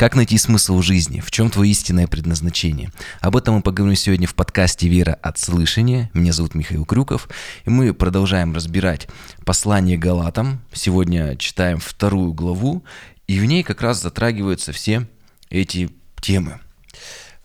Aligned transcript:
Как 0.00 0.16
найти 0.16 0.38
смысл 0.38 0.80
жизни? 0.80 1.20
В 1.20 1.30
чем 1.30 1.50
твое 1.50 1.72
истинное 1.72 2.06
предназначение? 2.06 2.90
Об 3.20 3.36
этом 3.36 3.56
мы 3.56 3.60
поговорим 3.60 3.94
сегодня 3.94 4.26
в 4.26 4.34
подкасте 4.34 4.88
«Вера 4.88 5.12
от 5.20 5.38
слышания». 5.38 6.10
Меня 6.14 6.32
зовут 6.32 6.54
Михаил 6.54 6.86
Крюков, 6.86 7.28
и 7.66 7.68
мы 7.68 7.92
продолжаем 7.92 8.54
разбирать 8.54 9.08
послание 9.44 9.98
Галатам. 9.98 10.62
Сегодня 10.72 11.36
читаем 11.36 11.80
вторую 11.80 12.32
главу, 12.32 12.82
и 13.26 13.38
в 13.38 13.44
ней 13.44 13.62
как 13.62 13.82
раз 13.82 14.00
затрагиваются 14.00 14.72
все 14.72 15.06
эти 15.50 15.90
темы. 16.22 16.60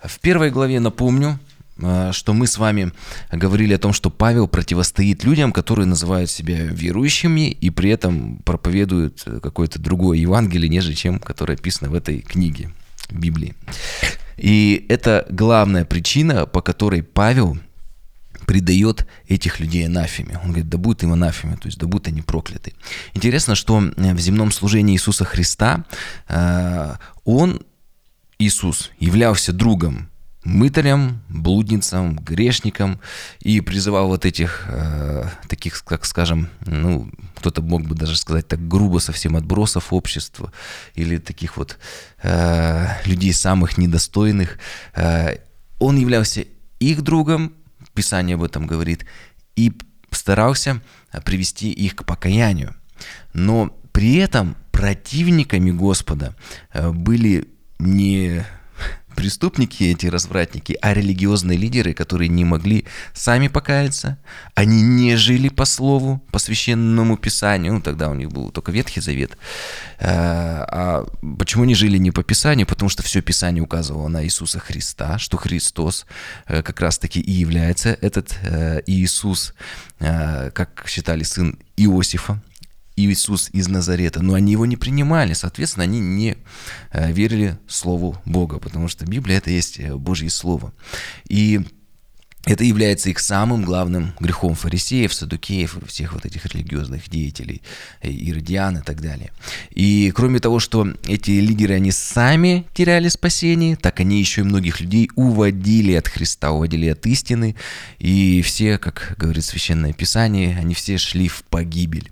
В 0.01 0.17
первой 0.21 0.49
главе, 0.49 0.79
напомню, 0.79 1.37
что 1.77 2.33
мы 2.33 2.47
с 2.47 2.57
вами 2.57 2.91
говорили 3.31 3.73
о 3.73 3.77
том, 3.77 3.91
что 3.91 4.09
Павел 4.09 4.47
противостоит 4.47 5.23
людям, 5.23 5.51
которые 5.51 5.85
называют 5.85 6.29
себя 6.29 6.63
верующими 6.63 7.49
и 7.49 7.69
при 7.69 7.89
этом 7.89 8.37
проповедуют 8.45 9.23
какое-то 9.43 9.79
другое 9.79 10.17
Евангелие, 10.17 10.69
нежели 10.69 10.93
чем 10.93 11.19
которое 11.19 11.55
описано 11.55 11.89
в 11.89 11.95
этой 11.95 12.19
книге 12.19 12.71
Библии. 13.11 13.55
И 14.37 14.85
это 14.89 15.25
главная 15.29 15.85
причина, 15.85 16.45
по 16.45 16.61
которой 16.61 17.03
Павел 17.03 17.57
предает 18.45 19.07
этих 19.27 19.59
людей 19.59 19.85
анафеме. 19.87 20.39
Он 20.43 20.49
говорит, 20.49 20.69
да 20.69 20.77
будут 20.77 21.03
им 21.03 21.11
анафеме, 21.11 21.57
то 21.57 21.67
есть 21.67 21.79
да 21.79 21.87
будут 21.87 22.07
они 22.07 22.21
прокляты. 22.21 22.73
Интересно, 23.13 23.55
что 23.55 23.79
в 23.79 24.19
земном 24.19 24.51
служении 24.51 24.95
Иисуса 24.95 25.25
Христа 25.25 25.85
э, 26.27 26.95
он, 27.23 27.61
Иисус, 28.37 28.91
являлся 28.99 29.51
другом 29.51 30.09
мытарям, 30.45 31.21
блудницам, 31.27 32.15
грешникам 32.17 32.99
и 33.39 33.59
призывал 33.61 34.07
вот 34.07 34.25
этих 34.25 34.65
э, 34.67 35.27
таких, 35.49 35.83
как 35.83 36.05
скажем, 36.05 36.49
ну, 36.65 37.09
кто-то 37.35 37.61
мог 37.61 37.83
бы 37.85 37.95
даже 37.95 38.15
сказать 38.15 38.47
так 38.47 38.65
грубо 38.67 38.99
совсем 38.99 39.35
отбросов 39.35 39.91
общества 39.91 40.53
или 40.93 41.17
таких 41.17 41.57
вот 41.57 41.77
э, 42.21 42.87
людей 43.05 43.33
самых 43.33 43.77
недостойных. 43.77 44.59
Э, 44.93 45.37
он 45.79 45.97
являлся 45.97 46.45
их 46.79 47.01
другом, 47.01 47.53
Писание 47.93 48.35
об 48.35 48.43
этом 48.43 48.67
говорит, 48.67 49.05
и 49.55 49.73
старался 50.11 50.81
привести 51.23 51.71
их 51.71 51.95
к 51.95 52.05
покаянию. 52.05 52.75
Но 53.33 53.75
при 53.91 54.17
этом 54.17 54.55
противниками 54.71 55.71
Господа 55.71 56.35
э, 56.73 56.91
были 56.91 57.47
не 57.79 58.45
преступники, 59.15 59.83
эти 59.83 60.07
развратники, 60.07 60.77
а 60.81 60.93
религиозные 60.93 61.57
лидеры, 61.57 61.93
которые 61.93 62.27
не 62.27 62.45
могли 62.45 62.85
сами 63.13 63.47
покаяться, 63.47 64.17
они 64.53 64.81
не 64.81 65.15
жили 65.15 65.49
по 65.49 65.65
слову, 65.65 66.21
по 66.31 66.39
священному 66.39 67.17
писанию, 67.17 67.73
ну 67.73 67.81
тогда 67.81 68.09
у 68.09 68.13
них 68.13 68.29
был 68.29 68.51
только 68.51 68.71
Ветхий 68.71 69.01
Завет. 69.01 69.37
Э, 69.99 70.07
а 70.07 71.05
почему 71.37 71.63
они 71.63 71.75
жили 71.75 71.97
не 71.97 72.11
по 72.11 72.23
писанию? 72.23 72.67
Потому 72.67 72.89
что 72.89 73.03
все 73.03 73.21
писание 73.21 73.63
указывало 73.63 74.07
на 74.07 74.23
Иисуса 74.23 74.59
Христа, 74.59 75.17
что 75.17 75.37
Христос 75.37 76.05
э, 76.47 76.61
как 76.61 76.79
раз-таки 76.81 77.19
и 77.19 77.31
является 77.31 77.97
этот 78.01 78.37
э, 78.43 78.81
Иисус, 78.85 79.53
как 79.97 80.85
считали 80.87 81.23
сын 81.23 81.57
Иосифа, 81.77 82.41
Иисус 82.95 83.49
из 83.51 83.67
Назарета, 83.67 84.21
но 84.21 84.33
они 84.33 84.53
его 84.53 84.65
не 84.65 84.77
принимали, 84.77 85.33
соответственно, 85.33 85.83
они 85.83 85.99
не 85.99 86.37
э, 86.91 87.11
верили 87.11 87.59
Слову 87.67 88.17
Бога, 88.25 88.59
потому 88.59 88.87
что 88.87 89.05
Библия 89.05 89.37
это 89.37 89.49
есть 89.49 89.79
э, 89.79 89.95
Божье 89.95 90.29
Слово. 90.29 90.73
И 91.27 91.61
это 92.45 92.63
является 92.63 93.09
их 93.09 93.19
самым 93.19 93.63
главным 93.65 94.13
грехом 94.19 94.53
фарисеев, 94.53 95.13
садукеев 95.13 95.79
всех 95.87 96.13
вот 96.13 96.25
этих 96.25 96.45
религиозных 96.45 97.09
деятелей, 97.09 97.63
э, 98.01 98.09
иродиан 98.09 98.77
и 98.77 98.81
так 98.81 99.01
далее. 99.01 99.31
И 99.71 100.11
кроме 100.15 100.39
того, 100.39 100.59
что 100.59 100.87
эти 101.07 101.31
лидеры, 101.31 101.73
они 101.73 101.91
сами 101.91 102.65
теряли 102.75 103.09
спасение, 103.09 103.75
так 103.75 103.99
они 103.99 104.19
еще 104.19 104.41
и 104.41 104.43
многих 104.45 104.79
людей 104.79 105.09
уводили 105.15 105.93
от 105.93 106.07
Христа, 106.07 106.51
уводили 106.51 106.87
от 106.87 107.05
истины. 107.07 107.55
И 107.97 108.43
все, 108.43 108.77
как 108.77 109.15
говорит 109.17 109.43
Священное 109.43 109.93
Писание, 109.93 110.55
они 110.57 110.75
все 110.75 110.99
шли 110.99 111.27
в 111.27 111.43
погибель. 111.43 112.11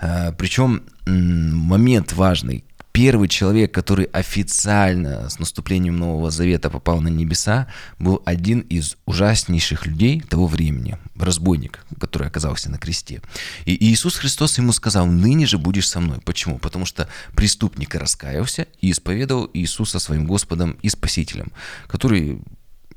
Э, 0.00 0.32
Причем 0.32 0.82
момент 1.06 2.12
важный. 2.12 2.64
Первый 2.92 3.26
человек, 3.26 3.74
который 3.74 4.04
официально 4.04 5.28
с 5.28 5.40
наступлением 5.40 5.96
Нового 5.96 6.30
Завета 6.30 6.70
попал 6.70 7.00
на 7.00 7.08
небеса, 7.08 7.66
был 7.98 8.22
один 8.24 8.60
из 8.60 8.96
ужаснейших 9.04 9.84
людей 9.86 10.20
того 10.20 10.46
времени, 10.46 10.96
разбойник, 11.16 11.84
который 11.98 12.28
оказался 12.28 12.70
на 12.70 12.78
кресте. 12.78 13.20
И 13.64 13.84
Иисус 13.84 14.14
Христос 14.14 14.58
ему 14.58 14.70
сказал, 14.70 15.06
ныне 15.06 15.44
же 15.44 15.58
будешь 15.58 15.88
со 15.88 15.98
мной. 15.98 16.20
Почему? 16.24 16.58
Потому 16.58 16.86
что 16.86 17.08
преступник 17.34 17.96
раскаялся 17.96 18.68
и 18.80 18.92
исповедовал 18.92 19.50
Иисуса 19.52 19.98
своим 19.98 20.24
Господом 20.24 20.78
и 20.80 20.88
Спасителем, 20.88 21.50
который 21.88 22.38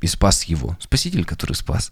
и 0.02 0.08
спас 0.08 0.44
его. 0.44 0.78
Спаситель, 0.80 1.26
который 1.26 1.54
спас. 1.54 1.92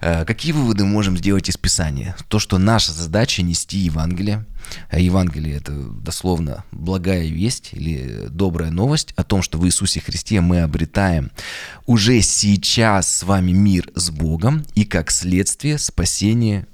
Э, 0.00 0.24
какие 0.24 0.52
выводы 0.52 0.84
можем 0.84 1.16
сделать 1.18 1.48
из 1.48 1.56
Писания? 1.56 2.16
То, 2.28 2.38
что 2.38 2.58
наша 2.58 2.92
задача 2.92 3.42
нести 3.42 3.78
Евангелие. 3.78 4.46
А 4.90 4.98
Евангелие 4.98 5.56
это 5.56 5.72
дословно 5.72 6.64
благая 6.70 7.26
весть 7.26 7.70
или 7.72 8.28
добрая 8.28 8.70
новость 8.70 9.12
о 9.16 9.24
том, 9.24 9.42
что 9.42 9.58
в 9.58 9.66
Иисусе 9.66 10.00
Христе 10.00 10.40
мы 10.40 10.62
обретаем 10.62 11.30
уже 11.84 12.22
сейчас 12.22 13.16
с 13.16 13.22
вами 13.24 13.52
мир 13.52 13.90
с 13.94 14.10
Богом 14.10 14.64
и 14.74 14.84
как 14.84 15.10
следствие 15.10 15.78
спасение 15.78 16.66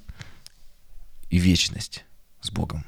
и 1.31 1.39
вечность 1.39 2.05
с 2.41 2.51
Богом. 2.51 2.85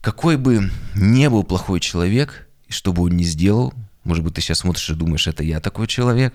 Какой 0.00 0.36
бы 0.36 0.70
ни 0.94 1.26
был 1.26 1.42
плохой 1.42 1.80
человек, 1.80 2.48
и 2.68 2.72
что 2.72 2.92
бы 2.92 3.02
он 3.02 3.16
ни 3.16 3.24
сделал, 3.24 3.74
может 4.08 4.24
быть, 4.24 4.34
ты 4.34 4.40
сейчас 4.40 4.58
смотришь 4.58 4.90
и 4.90 4.94
думаешь, 4.94 5.26
это 5.26 5.44
я 5.44 5.60
такой 5.60 5.86
человек. 5.86 6.34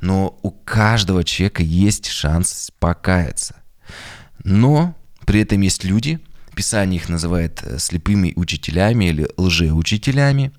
Но 0.00 0.38
у 0.42 0.50
каждого 0.50 1.24
человека 1.24 1.62
есть 1.62 2.06
шанс 2.06 2.70
покаяться. 2.78 3.56
Но 4.44 4.94
при 5.26 5.40
этом 5.40 5.60
есть 5.62 5.84
люди, 5.84 6.20
Писание 6.54 7.00
их 7.00 7.08
называет 7.08 7.60
э, 7.64 7.78
слепыми 7.78 8.32
учителями 8.36 9.06
или 9.06 9.28
лжеучителями, 9.36 10.52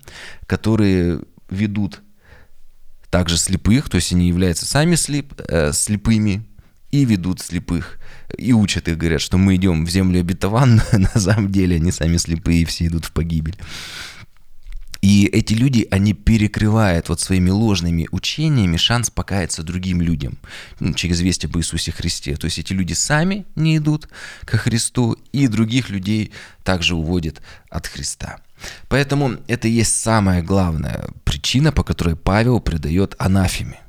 которые 0.46 1.20
ведут 1.48 2.02
также 3.10 3.38
слепых, 3.38 3.88
то 3.88 3.96
есть 3.96 4.12
они 4.12 4.28
являются 4.28 4.66
сами 4.66 4.94
слеп, 4.94 5.40
э, 5.48 5.72
слепыми 5.72 6.44
и 6.90 7.04
ведут 7.04 7.40
слепых. 7.40 7.98
И 8.36 8.52
учат 8.52 8.88
их, 8.88 8.98
говорят, 8.98 9.20
что 9.20 9.38
мы 9.38 9.56
идем 9.56 9.86
в 9.86 9.90
землю 9.90 10.20
обетованную, 10.20 10.82
на 10.92 11.20
самом 11.20 11.50
деле 11.50 11.76
они 11.76 11.90
сами 11.92 12.18
слепые, 12.18 12.62
и 12.62 12.64
все 12.64 12.86
идут 12.86 13.06
в 13.06 13.12
погибель. 13.12 13.56
И 15.02 15.26
эти 15.26 15.54
люди, 15.54 15.86
они 15.90 16.14
перекрывают 16.14 17.08
вот 17.08 17.20
своими 17.20 17.50
ложными 17.50 18.08
учениями 18.10 18.76
шанс 18.76 19.10
покаяться 19.10 19.62
другим 19.62 20.00
людям 20.00 20.38
ну, 20.80 20.94
через 20.94 21.20
весть 21.20 21.44
об 21.44 21.56
Иисусе 21.56 21.92
Христе. 21.92 22.36
То 22.36 22.46
есть 22.46 22.58
эти 22.58 22.72
люди 22.72 22.92
сами 22.92 23.46
не 23.54 23.76
идут 23.76 24.08
ко 24.44 24.56
Христу, 24.56 25.16
и 25.32 25.48
других 25.48 25.90
людей 25.90 26.32
также 26.64 26.94
уводят 26.94 27.40
от 27.70 27.86
Христа. 27.86 28.38
Поэтому 28.88 29.36
это 29.48 29.68
и 29.68 29.72
есть 29.72 30.00
самая 30.00 30.42
главная 30.42 31.08
причина, 31.24 31.72
по 31.72 31.84
которой 31.84 32.16
Павел 32.16 32.60
предает 32.60 33.14
анафеме. 33.18 33.80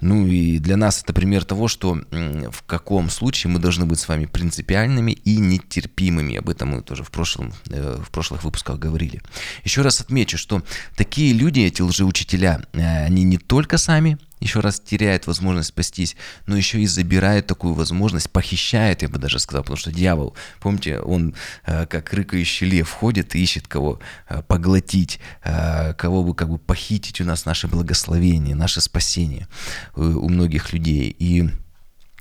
Ну 0.00 0.26
и 0.26 0.58
для 0.58 0.76
нас 0.76 1.02
это 1.02 1.12
пример 1.12 1.44
того, 1.44 1.68
что 1.68 1.98
в 2.10 2.62
каком 2.66 3.10
случае 3.10 3.52
мы 3.52 3.58
должны 3.58 3.86
быть 3.86 3.98
с 3.98 4.08
вами 4.08 4.26
принципиальными 4.26 5.12
и 5.12 5.36
нетерпимыми. 5.36 6.36
Об 6.36 6.48
этом 6.48 6.70
мы 6.70 6.82
тоже 6.82 7.04
в, 7.04 7.10
прошлом, 7.10 7.52
э, 7.70 8.00
в 8.02 8.10
прошлых 8.10 8.44
выпусках 8.44 8.78
говорили. 8.78 9.22
Еще 9.64 9.82
раз 9.82 10.00
отмечу, 10.00 10.38
что 10.38 10.62
такие 10.96 11.32
люди, 11.32 11.60
эти 11.60 11.82
лжеучителя, 11.82 12.66
э, 12.72 13.04
они 13.04 13.24
не 13.24 13.38
только 13.38 13.78
сами 13.78 14.18
еще 14.40 14.60
раз 14.60 14.80
теряет 14.80 15.26
возможность 15.26 15.68
спастись, 15.68 16.16
но 16.46 16.56
еще 16.56 16.80
и 16.80 16.86
забирает 16.86 17.46
такую 17.46 17.74
возможность, 17.74 18.30
похищает, 18.30 19.02
я 19.02 19.08
бы 19.08 19.18
даже 19.18 19.38
сказал, 19.38 19.62
потому 19.62 19.76
что 19.76 19.92
дьявол, 19.92 20.34
помните, 20.60 21.00
он 21.00 21.34
э, 21.66 21.86
как 21.86 22.12
рыкающий 22.12 22.68
лев 22.68 22.90
ходит 22.90 23.34
и 23.34 23.42
ищет 23.42 23.66
кого 23.66 24.00
э, 24.28 24.42
поглотить, 24.42 25.20
э, 25.44 25.94
кого 25.94 26.22
бы 26.22 26.34
как 26.34 26.48
бы 26.48 26.58
похитить 26.58 27.20
у 27.20 27.24
нас 27.24 27.44
наше 27.44 27.68
благословение, 27.68 28.54
наше 28.54 28.80
спасение 28.80 29.48
у 29.96 30.28
многих 30.28 30.72
людей. 30.72 31.14
И 31.18 31.48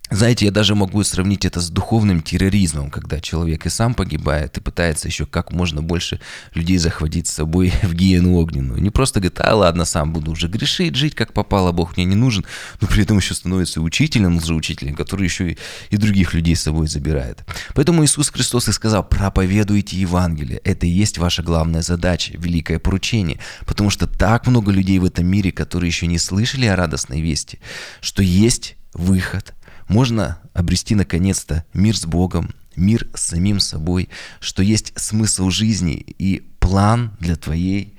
знаете, 0.10 0.46
я 0.46 0.52
даже 0.52 0.74
могу 0.74 1.04
сравнить 1.04 1.44
это 1.44 1.60
с 1.60 1.70
духовным 1.70 2.22
терроризмом, 2.22 2.90
когда 2.90 3.20
человек 3.20 3.66
и 3.66 3.70
сам 3.70 3.94
погибает, 3.94 4.58
и 4.58 4.62
пытается 4.62 5.08
еще 5.08 5.26
как 5.26 5.52
можно 5.52 5.82
больше 5.82 6.22
людей 6.54 6.78
захватить 6.78 7.28
с 7.28 7.34
собой 7.34 7.74
в 7.84 7.94
гиену 7.94 8.36
огненную. 8.36 8.82
Не 8.82 8.90
просто 8.90 9.20
говорит, 9.20 9.40
а 9.42 9.56
ладно, 9.56 9.84
сам 9.84 10.14
буду 10.14 10.32
уже 10.32 10.48
грешить, 10.48 10.96
жить 10.96 11.14
как 11.14 11.34
попало, 11.34 11.74
Бог 11.74 11.98
мне 11.98 12.06
не 12.06 12.16
нужен, 12.16 12.46
но 12.80 12.88
при 12.88 13.04
этом 13.04 13.18
еще 13.18 13.34
становится 13.34 13.82
учителем, 13.82 14.38
лжеучителем, 14.38 14.96
который 14.96 15.24
еще 15.24 15.52
и, 15.52 15.58
и 15.90 15.98
других 15.98 16.34
людей 16.34 16.56
с 16.56 16.62
собой 16.62 16.88
забирает. 16.88 17.44
Поэтому 17.74 18.06
Иисус 18.06 18.30
Христос 18.30 18.70
и 18.70 18.72
сказал, 18.72 19.04
проповедуйте 19.04 19.98
Евангелие, 19.98 20.60
это 20.64 20.86
и 20.86 20.90
есть 20.90 21.18
ваша 21.18 21.44
главная 21.44 21.82
задача, 21.82 22.34
великое 22.38 22.80
поручение, 22.80 23.40
потому 23.66 23.90
что 23.90 24.08
так 24.08 24.48
много 24.48 24.72
людей 24.72 25.00
в 25.00 25.06
этом 25.06 25.26
мире, 25.26 25.52
которые 25.52 25.90
еще 25.90 26.08
не 26.08 26.18
слышали 26.18 26.66
о 26.66 26.78
радостной 26.78 27.22
вести, 27.22 27.60
что 28.00 28.24
есть 28.24 28.78
выход, 28.94 29.54
можно 29.88 30.40
обрести 30.54 30.96
наконец-то 30.96 31.66
мир 31.74 31.98
с 31.98 32.06
Богом, 32.06 32.54
мир 32.76 33.08
с 33.14 33.22
самим 33.22 33.60
собой, 33.60 34.10
что 34.40 34.64
есть 34.64 34.94
смысл 34.96 35.50
жизни 35.50 35.96
и 35.96 36.44
план 36.60 37.12
для 37.20 37.36
твоей 37.36 37.96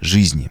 жизни. 0.00 0.50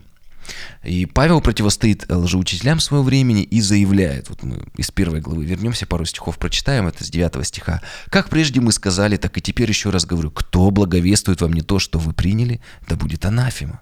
И 0.84 1.06
Павел 1.06 1.42
противостоит 1.42 2.10
лжеучителям 2.10 2.80
своего 2.80 3.04
времени 3.04 3.44
и 3.44 3.60
заявляет, 3.60 4.30
вот 4.30 4.44
мы 4.44 4.63
из 4.78 4.92
первой 4.92 5.19
главы 5.19 5.45
вернемся, 5.45 5.86
пару 5.86 6.06
стихов 6.06 6.38
прочитаем, 6.38 6.88
это 6.88 7.04
с 7.04 7.10
девятого 7.10 7.44
стиха. 7.44 7.81
«Как 8.10 8.30
прежде 8.30 8.62
мы 8.62 8.72
сказали, 8.72 9.18
так 9.18 9.38
и 9.38 9.42
теперь 9.42 9.69
еще 9.69 9.89
раз 9.89 10.06
говорю, 10.06 10.31
кто 10.31 10.72
благовествует 10.72 11.42
вам 11.42 11.54
не 11.54 11.62
то, 11.62 11.80
что 11.80 12.00
вы 12.00 12.13
приняли, 12.13 12.62
да 12.88 12.95
будет 12.95 13.25
анафема». 13.25 13.81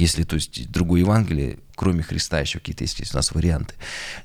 Если, 0.00 0.24
то 0.24 0.36
есть, 0.36 0.70
другое 0.70 1.00
Евангелие, 1.00 1.58
кроме 1.76 2.02
Христа, 2.02 2.40
еще 2.40 2.58
какие-то 2.58 2.84
есть, 2.84 2.98
есть 3.00 3.12
у 3.12 3.18
нас 3.18 3.32
варианты. 3.32 3.74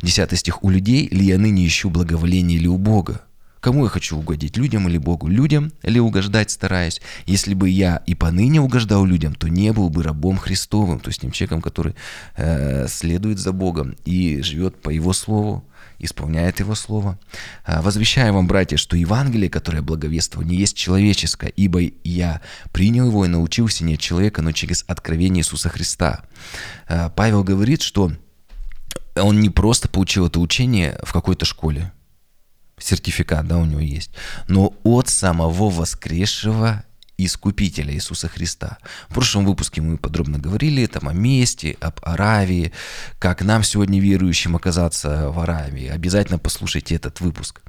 Десятый 0.02 0.38
стих. 0.38 0.64
«У 0.64 0.70
людей 0.70 1.10
ли 1.10 1.26
я 1.26 1.38
ныне 1.38 1.68
ищу 1.68 1.90
благоволение 1.90 2.58
или 2.58 2.68
у 2.68 2.78
Бога? 2.78 3.22
Кому 3.60 3.84
я 3.84 3.90
хочу 3.90 4.18
угодить, 4.18 4.56
людям 4.56 4.88
или 4.88 4.98
Богу? 4.98 5.28
Людям 5.28 5.74
ли 5.84 6.00
угождать 6.00 6.50
стараюсь? 6.50 7.02
Если 7.26 7.54
бы 7.54 7.68
я 7.68 8.04
и 8.06 8.16
поныне 8.16 8.62
угождал 8.62 9.04
людям, 9.04 9.36
то 9.36 9.50
не 9.50 9.74
был 9.74 9.90
бы 9.90 10.04
рабом 10.04 10.38
Христовым, 10.38 11.00
то 11.00 11.10
есть 11.10 11.22
тем 11.22 11.32
человеком, 11.32 11.62
который 11.62 11.96
э, 12.38 12.88
следует 12.88 13.40
за 13.40 13.52
Богом 13.52 13.96
и 14.06 14.42
живет 14.42 14.82
по 14.82 14.92
Его 14.92 15.12
Слову, 15.12 15.66
исполняет 16.00 16.60
Его 16.60 16.76
Слово. 16.76 17.20
«А, 17.64 17.82
возвещаю 17.82 18.34
вам, 18.34 18.48
братья, 18.48 18.78
что 18.78 18.98
Евангелие, 18.98 19.50
которое 19.50 19.82
благовествовал, 19.82 20.48
не 20.48 20.58
есть 20.58 20.76
человеческое, 20.76 21.50
ибо 21.50 21.82
я 22.04 22.42
принял 22.72 23.08
его 23.08 23.26
и 23.26 23.30
научился 23.30 23.84
не 23.84 23.96
от 23.96 24.00
человека, 24.00 24.42
но 24.42 24.52
через 24.52 24.86
откровение 24.88 25.42
Иисуса 25.42 25.70
Христа. 25.70 26.24
А, 26.88 27.10
Павел 27.10 27.44
говорит, 27.44 27.82
что 27.82 28.12
он 29.16 29.40
не 29.40 29.50
просто 29.50 29.88
получил 29.88 30.28
это 30.28 30.40
учение 30.40 31.00
в 31.04 31.14
какой-то 31.14 31.46
школе, 31.46 31.92
сертификат, 32.78 33.48
да, 33.48 33.58
у 33.58 33.66
него 33.66 33.80
есть, 33.80 34.12
но 34.48 34.74
от 34.84 35.10
самого 35.10 35.70
воскресшего 35.70 36.84
Искупителя 37.18 37.94
Иисуса 37.94 38.28
Христа. 38.28 38.78
В 39.10 39.14
прошлом 39.14 39.46
выпуске 39.46 39.82
мы 39.82 39.98
подробно 39.98 40.38
говорили 40.38 40.86
там 40.86 41.08
о 41.08 41.14
месте, 41.14 41.78
об 41.80 42.00
Аравии, 42.02 42.72
как 43.20 43.42
нам 43.42 43.64
сегодня 43.64 44.00
верующим 44.00 44.56
оказаться 44.56 45.30
в 45.30 45.40
Аравии. 45.40 45.88
Обязательно 45.88 46.40
послушайте 46.40 46.96
этот 46.96 47.22
выпуск. 47.22 47.62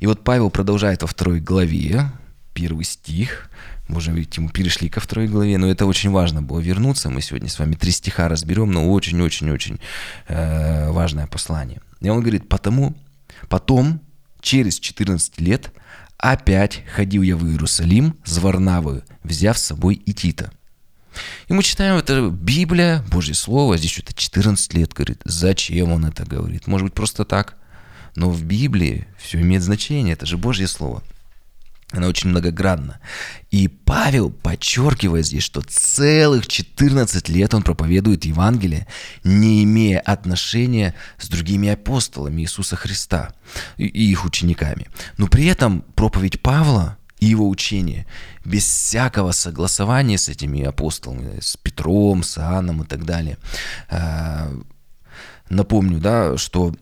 И 0.00 0.06
вот 0.06 0.24
Павел 0.24 0.50
продолжает 0.50 1.02
во 1.02 1.08
второй 1.08 1.40
главе, 1.40 2.10
первый 2.54 2.84
стих, 2.84 3.50
Можем 3.88 4.14
видеть, 4.14 4.38
мы 4.38 4.48
перешли 4.48 4.88
ко 4.88 5.00
второй 5.00 5.28
главе, 5.28 5.58
но 5.58 5.70
это 5.70 5.84
очень 5.84 6.10
важно 6.10 6.40
было 6.40 6.58
вернуться. 6.58 7.10
Мы 7.10 7.20
сегодня 7.20 7.50
с 7.50 7.58
вами 7.58 7.74
три 7.74 7.90
стиха 7.90 8.28
разберем, 8.28 8.70
но 8.70 8.90
очень-очень-очень 8.90 9.78
э, 10.26 10.90
важное 10.90 11.26
послание. 11.26 11.82
И 12.00 12.08
он 12.08 12.20
говорит, 12.20 12.48
потому, 12.48 12.94
потом 13.48 14.00
через 14.40 14.80
14 14.80 15.38
лет 15.40 15.70
опять 16.18 16.82
ходил 16.94 17.22
я 17.22 17.36
в 17.36 17.46
Иерусалим 17.46 18.16
с 18.24 18.38
Варнавою, 18.38 19.04
взяв 19.22 19.58
с 19.58 19.62
собой 19.62 19.94
и 19.94 20.12
Тита. 20.12 20.50
И 21.48 21.52
мы 21.52 21.62
читаем, 21.62 21.96
это 21.96 22.28
Библия, 22.28 23.04
Божье 23.10 23.34
Слово, 23.34 23.76
здесь 23.76 23.92
что-то 23.92 24.14
14 24.14 24.74
лет 24.74 24.92
говорит. 24.92 25.20
Зачем 25.24 25.92
он 25.92 26.04
это 26.06 26.24
говорит? 26.24 26.66
Может 26.66 26.86
быть, 26.86 26.94
просто 26.94 27.24
так? 27.24 27.56
Но 28.16 28.30
в 28.30 28.44
Библии 28.44 29.06
все 29.18 29.40
имеет 29.40 29.62
значение, 29.62 30.14
это 30.14 30.26
же 30.26 30.38
Божье 30.38 30.66
Слово. 30.66 31.02
Она 31.94 32.08
очень 32.08 32.30
многогранна. 32.30 32.98
И 33.50 33.68
Павел 33.68 34.30
подчеркивает 34.30 35.26
здесь, 35.26 35.44
что 35.44 35.62
целых 35.62 36.46
14 36.48 37.28
лет 37.28 37.54
он 37.54 37.62
проповедует 37.62 38.24
Евангелие, 38.24 38.86
не 39.22 39.62
имея 39.64 40.00
отношения 40.00 40.94
с 41.18 41.28
другими 41.28 41.68
апостолами 41.68 42.42
Иисуса 42.42 42.76
Христа 42.76 43.32
и 43.76 43.86
их 43.86 44.24
учениками. 44.24 44.88
Но 45.18 45.28
при 45.28 45.46
этом 45.46 45.82
проповедь 45.94 46.40
Павла 46.42 46.98
и 47.20 47.26
его 47.26 47.48
учение 47.48 48.06
без 48.44 48.64
всякого 48.64 49.32
согласования 49.32 50.18
с 50.18 50.28
этими 50.28 50.62
апостолами, 50.62 51.38
с 51.40 51.56
Петром, 51.56 52.22
с 52.22 52.38
Иоанном 52.38 52.82
и 52.82 52.86
так 52.86 53.04
далее. 53.04 53.38
А, 53.88 54.50
напомню, 55.48 56.00
да, 56.00 56.36
что 56.36 56.74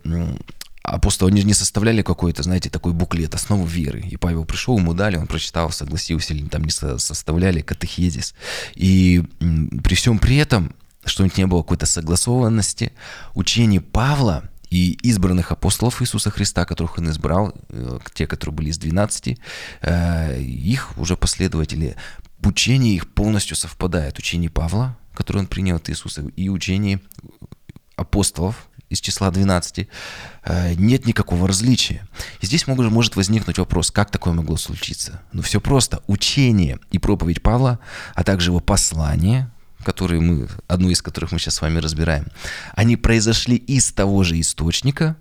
апостолы 0.83 1.31
они 1.31 1.43
не 1.45 1.55
составляли 1.55 2.03
какой-то, 2.03 2.43
знаете, 2.43 2.71
такой 2.71 2.93
буклет 2.93 3.35
основу 3.35 3.65
веры. 3.65 4.01
И 4.01 4.17
Павел 4.17 4.45
пришел, 4.45 4.79
ему 4.79 4.95
дали, 4.95 5.17
он 5.17 5.27
прочитал, 5.27 5.71
согласился, 5.71 6.35
или 6.35 6.49
там 6.49 6.65
не 6.65 6.71
составляли 6.71 7.61
катехезис. 7.61 8.35
И 8.75 9.23
при 9.39 9.95
всем 9.95 10.19
при 10.19 10.37
этом, 10.37 10.75
что 11.05 11.25
не 11.25 11.47
было 11.47 11.63
какой-то 11.63 11.87
согласованности, 11.87 12.93
учение 13.35 13.81
Павла 13.81 14.45
и 14.71 14.93
избранных 15.03 15.53
апостолов 15.53 16.01
Иисуса 16.01 16.31
Христа, 16.31 16.65
которых 16.65 16.99
он 16.99 17.11
избрал, 17.11 17.55
э, 17.69 17.99
те, 18.15 18.27
которые 18.27 18.55
были 18.55 18.71
из 18.71 18.79
12, 18.79 19.39
э, 19.83 20.41
их 20.41 20.97
уже 20.97 21.17
последователи, 21.17 21.97
учение 22.43 22.95
их 22.95 23.13
полностью 23.13 23.55
совпадает. 23.57 24.19
Учение 24.19 24.49
Павла, 24.49 24.97
которое 25.15 25.41
он 25.41 25.47
принял 25.47 25.77
от 25.77 25.91
Иисуса, 25.91 26.23
и 26.37 26.49
учение 26.49 27.01
апостолов, 27.97 28.69
из 28.93 29.01
числа 29.01 29.31
12, 29.31 29.89
э, 30.45 30.75
нет 30.75 31.07
никакого 31.07 31.49
различия. 31.49 32.07
И 32.41 32.47
здесь 32.47 32.67
может 32.67 33.17
возникнуть 33.17 33.59
вопрос, 33.59 33.91
как 33.91 34.11
такое 34.11 34.35
могло 34.35 34.57
случиться? 34.57 35.23
Ну 35.33 35.43
все 35.43 35.61
просто. 35.61 36.03
Учение 36.07 36.79
и 36.91 36.99
проповедь 36.99 37.43
Павла, 37.43 37.79
а 38.15 38.23
также 38.23 38.51
его 38.51 38.61
послание, 38.61 39.51
которые 39.83 40.21
мы, 40.21 40.49
одну 40.69 40.91
из 40.91 41.01
которых 41.01 41.33
мы 41.33 41.39
сейчас 41.39 41.55
с 41.55 41.63
вами 41.63 41.79
разбираем, 41.79 42.27
они 42.75 42.97
произошли 42.97 43.57
из 43.57 43.93
того 43.93 44.23
же 44.25 44.39
источника, 44.39 45.17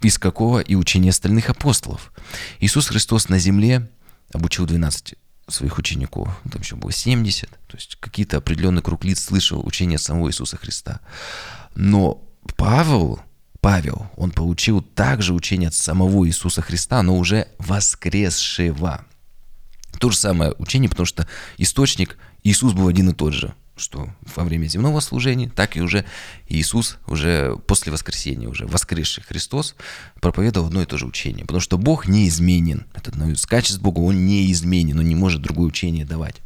из 0.00 0.18
какого 0.18 0.60
и 0.60 0.74
учения 0.76 1.10
остальных 1.10 1.50
апостолов. 1.50 2.12
Иисус 2.60 2.86
Христос 2.86 3.28
на 3.28 3.38
земле 3.38 3.90
обучил 4.32 4.66
12 4.66 5.14
своих 5.48 5.78
учеников, 5.78 6.28
там 6.50 6.62
еще 6.62 6.76
было 6.76 6.92
70, 6.92 7.48
то 7.48 7.76
есть 7.76 7.96
какие-то 7.96 8.36
определенный 8.36 8.82
круг 8.82 9.04
лиц 9.04 9.24
слышал 9.24 9.64
учение 9.66 9.98
самого 9.98 10.28
Иисуса 10.28 10.56
Христа. 10.56 11.00
Но 11.74 12.25
Павел, 12.54 13.20
Павел, 13.60 14.06
он 14.16 14.30
получил 14.30 14.80
также 14.80 15.34
учение 15.34 15.68
от 15.68 15.74
самого 15.74 16.26
Иисуса 16.26 16.62
Христа, 16.62 17.02
но 17.02 17.16
уже 17.16 17.48
воскресшего. 17.58 19.04
То 19.98 20.10
же 20.10 20.16
самое 20.16 20.52
учение, 20.58 20.88
потому 20.88 21.06
что 21.06 21.26
источник 21.58 22.18
Иисус 22.44 22.72
был 22.74 22.88
один 22.88 23.10
и 23.10 23.14
тот 23.14 23.32
же– 23.32 23.54
что 23.76 24.08
во 24.34 24.44
время 24.44 24.66
земного 24.66 25.00
служения, 25.00 25.50
так 25.54 25.76
и 25.76 25.80
уже 25.80 26.04
Иисус 26.48 26.98
уже 27.06 27.56
после 27.66 27.92
воскресения, 27.92 28.48
уже 28.48 28.66
воскресший 28.66 29.22
Христос 29.22 29.74
проповедовал 30.20 30.68
одно 30.68 30.82
и 30.82 30.86
то 30.86 30.96
же 30.96 31.06
учение. 31.06 31.44
Потому 31.44 31.60
что 31.60 31.76
Бог 31.76 32.08
неизменен. 32.08 32.86
Это 32.94 33.10
одно 33.10 33.30
из 33.30 33.44
качеств 33.44 33.80
Бога, 33.80 34.00
Он 34.00 34.26
неизменен, 34.26 34.98
Он 34.98 35.06
не 35.06 35.14
может 35.14 35.42
другое 35.42 35.66
учение 35.66 36.04
давать. 36.04 36.36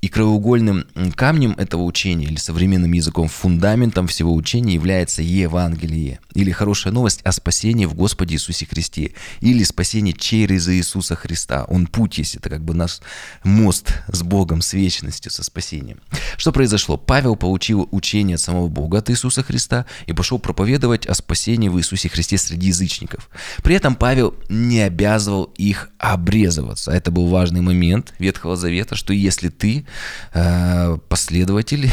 И 0.00 0.08
краеугольным 0.08 0.86
камнем 1.14 1.52
этого 1.52 1.82
учения, 1.82 2.26
или 2.26 2.36
современным 2.36 2.92
языком 2.92 3.28
фундаментом 3.28 4.06
всего 4.06 4.34
учения 4.34 4.74
является 4.74 5.22
Евангелие, 5.22 6.20
или 6.34 6.50
хорошая 6.50 6.92
новость 6.92 7.22
о 7.22 7.32
спасении 7.32 7.86
в 7.86 7.94
Господе 7.94 8.34
Иисусе 8.34 8.66
Христе, 8.66 9.12
или 9.40 9.64
спасение 9.64 10.14
через 10.14 10.68
Иисуса 10.68 11.16
Христа. 11.16 11.64
Он 11.64 11.86
путь 11.86 12.18
есть, 12.18 12.36
это 12.36 12.50
как 12.50 12.64
бы 12.64 12.74
наш 12.74 13.00
мост 13.42 13.94
с 14.08 14.22
Богом, 14.22 14.62
с 14.62 14.72
вечностью, 14.74 15.30
со 15.30 15.42
спасением. 15.42 15.98
Что 16.36 16.52
произошло? 16.56 16.96
Павел 16.96 17.36
получил 17.36 17.86
учение 17.90 18.36
от 18.36 18.40
самого 18.40 18.68
Бога, 18.68 18.96
от 18.96 19.10
Иисуса 19.10 19.42
Христа, 19.42 19.84
и 20.06 20.14
пошел 20.14 20.38
проповедовать 20.38 21.04
о 21.04 21.12
спасении 21.12 21.68
в 21.68 21.78
Иисусе 21.78 22.08
Христе 22.08 22.38
среди 22.38 22.68
язычников. 22.68 23.28
При 23.62 23.74
этом 23.74 23.94
Павел 23.94 24.34
не 24.48 24.80
обязывал 24.80 25.52
их 25.58 25.90
обрезываться. 25.98 26.92
Это 26.92 27.10
был 27.10 27.26
важный 27.26 27.60
момент 27.60 28.14
Ветхого 28.18 28.56
Завета, 28.56 28.96
что 28.96 29.12
если 29.12 29.50
ты 29.50 29.86
э, 30.32 30.96
последователь, 31.10 31.90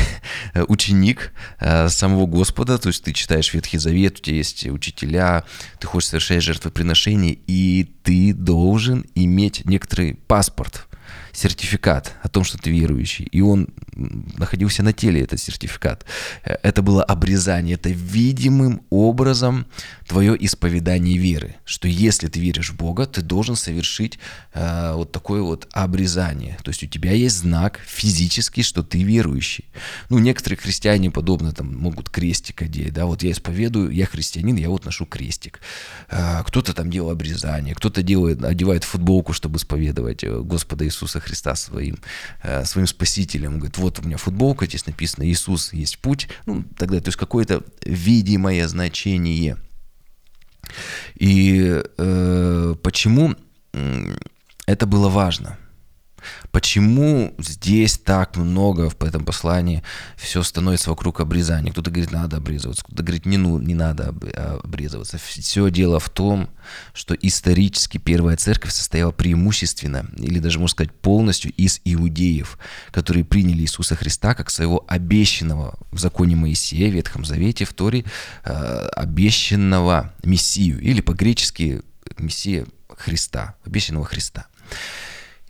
ученик 0.69 1.33
э, 1.59 1.89
самого 1.89 2.25
Господа, 2.25 2.77
то 2.77 2.87
есть 2.87 3.03
ты 3.03 3.11
читаешь 3.11 3.53
Ветхий 3.53 3.79
Завет, 3.79 4.19
у 4.19 4.21
тебя 4.21 4.37
есть 4.37 4.65
учителя, 4.65 5.43
ты 5.81 5.87
хочешь 5.87 6.07
совершать 6.07 6.41
жертвоприношение, 6.41 7.37
и 7.47 7.91
ты 8.03 8.33
должен 8.33 9.03
иметь 9.13 9.65
некоторый 9.65 10.13
паспорт– 10.13 10.87
сертификат 11.31 12.15
о 12.21 12.29
том, 12.29 12.43
что 12.43 12.57
ты 12.57 12.71
верующий. 12.71 13.25
И 13.25 13.41
он 13.41 13.69
находился 13.95 14.83
на 14.83 14.93
теле, 14.93 15.21
этот 15.21 15.39
сертификат. 15.39 16.05
Э, 16.43 16.55
это 16.63 16.81
было 16.81 17.03
обрезание, 17.03 17.75
это 17.75 17.89
видимым 17.89 18.81
образом 18.89 19.65
твое 20.13 20.37
исповедание 20.45 21.17
веры. 21.17 21.55
Что 21.65 21.87
если 21.87 22.27
ты 22.27 22.39
веришь 22.39 22.69
в 22.69 22.75
Бога, 22.75 23.07
ты 23.07 23.23
должен 23.23 23.55
совершить 23.55 24.19
э, 24.53 24.93
вот 24.93 25.11
такое 25.11 25.41
вот 25.41 25.67
обрезание. 25.71 26.59
То 26.63 26.69
есть 26.69 26.83
у 26.83 26.85
тебя 26.85 27.13
есть 27.13 27.37
знак 27.37 27.79
физический, 27.83 28.61
что 28.61 28.83
ты 28.83 29.01
верующий. 29.01 29.65
Ну, 30.09 30.19
некоторые 30.19 30.59
христиане 30.59 31.09
подобно 31.09 31.51
там 31.51 31.75
могут 31.75 32.11
крестик 32.11 32.61
одеть, 32.61 32.93
да, 32.93 33.07
вот 33.07 33.23
я 33.23 33.31
исповедую, 33.31 33.89
я 33.89 34.05
христианин, 34.05 34.55
я 34.55 34.69
вот 34.69 34.85
ношу 34.85 35.07
крестик. 35.07 35.61
Э, 36.11 36.43
кто-то 36.45 36.73
там 36.73 36.91
делал 36.91 37.09
обрезание, 37.09 37.73
кто-то 37.73 38.03
делает, 38.03 38.43
одевает 38.43 38.83
футболку, 38.83 39.33
чтобы 39.33 39.57
исповедовать 39.57 40.23
э, 40.23 40.41
Господа 40.41 40.85
Иисуса 40.85 41.21
Христа 41.21 41.55
своим, 41.55 41.97
э, 42.43 42.65
своим 42.65 42.85
спасителем. 42.85 43.53
Он 43.53 43.57
говорит, 43.57 43.79
вот 43.79 43.97
у 43.97 44.03
меня 44.03 44.17
футболка, 44.17 44.67
здесь 44.67 44.85
написано 44.85 45.27
«Иисус 45.27 45.73
есть 45.73 45.97
путь». 45.97 46.27
Ну, 46.45 46.63
тогда, 46.77 46.99
то 46.99 47.07
есть 47.07 47.17
какое-то 47.17 47.63
видимое 47.83 48.67
значение. 48.67 49.57
И 51.15 51.81
э, 51.97 52.75
почему 52.81 53.35
это 54.65 54.85
было 54.85 55.09
важно? 55.09 55.57
Почему 56.53 57.33
здесь 57.39 57.97
так 57.97 58.37
много 58.37 58.91
в 58.91 59.03
этом 59.03 59.25
послании 59.25 59.81
все 60.15 60.43
становится 60.43 60.91
вокруг 60.91 61.19
обрезания? 61.19 61.71
Кто-то 61.71 61.89
говорит, 61.89 62.11
надо 62.11 62.37
обрезываться, 62.37 62.83
кто-то 62.83 63.01
говорит, 63.01 63.25
не, 63.25 63.37
ну, 63.37 63.57
не 63.57 63.73
надо 63.73 64.13
а, 64.35 64.59
обрезываться. 64.63 65.17
Все 65.17 65.71
дело 65.71 65.99
в 65.99 66.11
том, 66.11 66.51
что 66.93 67.15
исторически 67.15 67.97
первая 67.97 68.37
церковь 68.37 68.71
состояла 68.71 69.11
преимущественно, 69.11 70.05
или 70.15 70.37
даже 70.37 70.59
можно 70.59 70.73
сказать 70.73 70.93
полностью, 70.93 71.51
из 71.53 71.81
иудеев, 71.85 72.59
которые 72.91 73.25
приняли 73.25 73.63
Иисуса 73.63 73.95
Христа 73.95 74.35
как 74.35 74.51
своего 74.51 74.85
обещанного 74.87 75.79
в 75.89 75.97
законе 75.97 76.35
Моисея, 76.35 76.91
в 76.91 76.93
Ветхом 76.93 77.25
Завете, 77.25 77.65
в 77.65 77.73
Торе, 77.73 78.05
э, 78.45 78.87
обещанного 78.95 80.13
Мессию, 80.23 80.79
или 80.81 81.01
по-гречески 81.01 81.81
Мессия 82.19 82.67
Христа, 82.95 83.55
обещанного 83.65 84.05
Христа. 84.05 84.45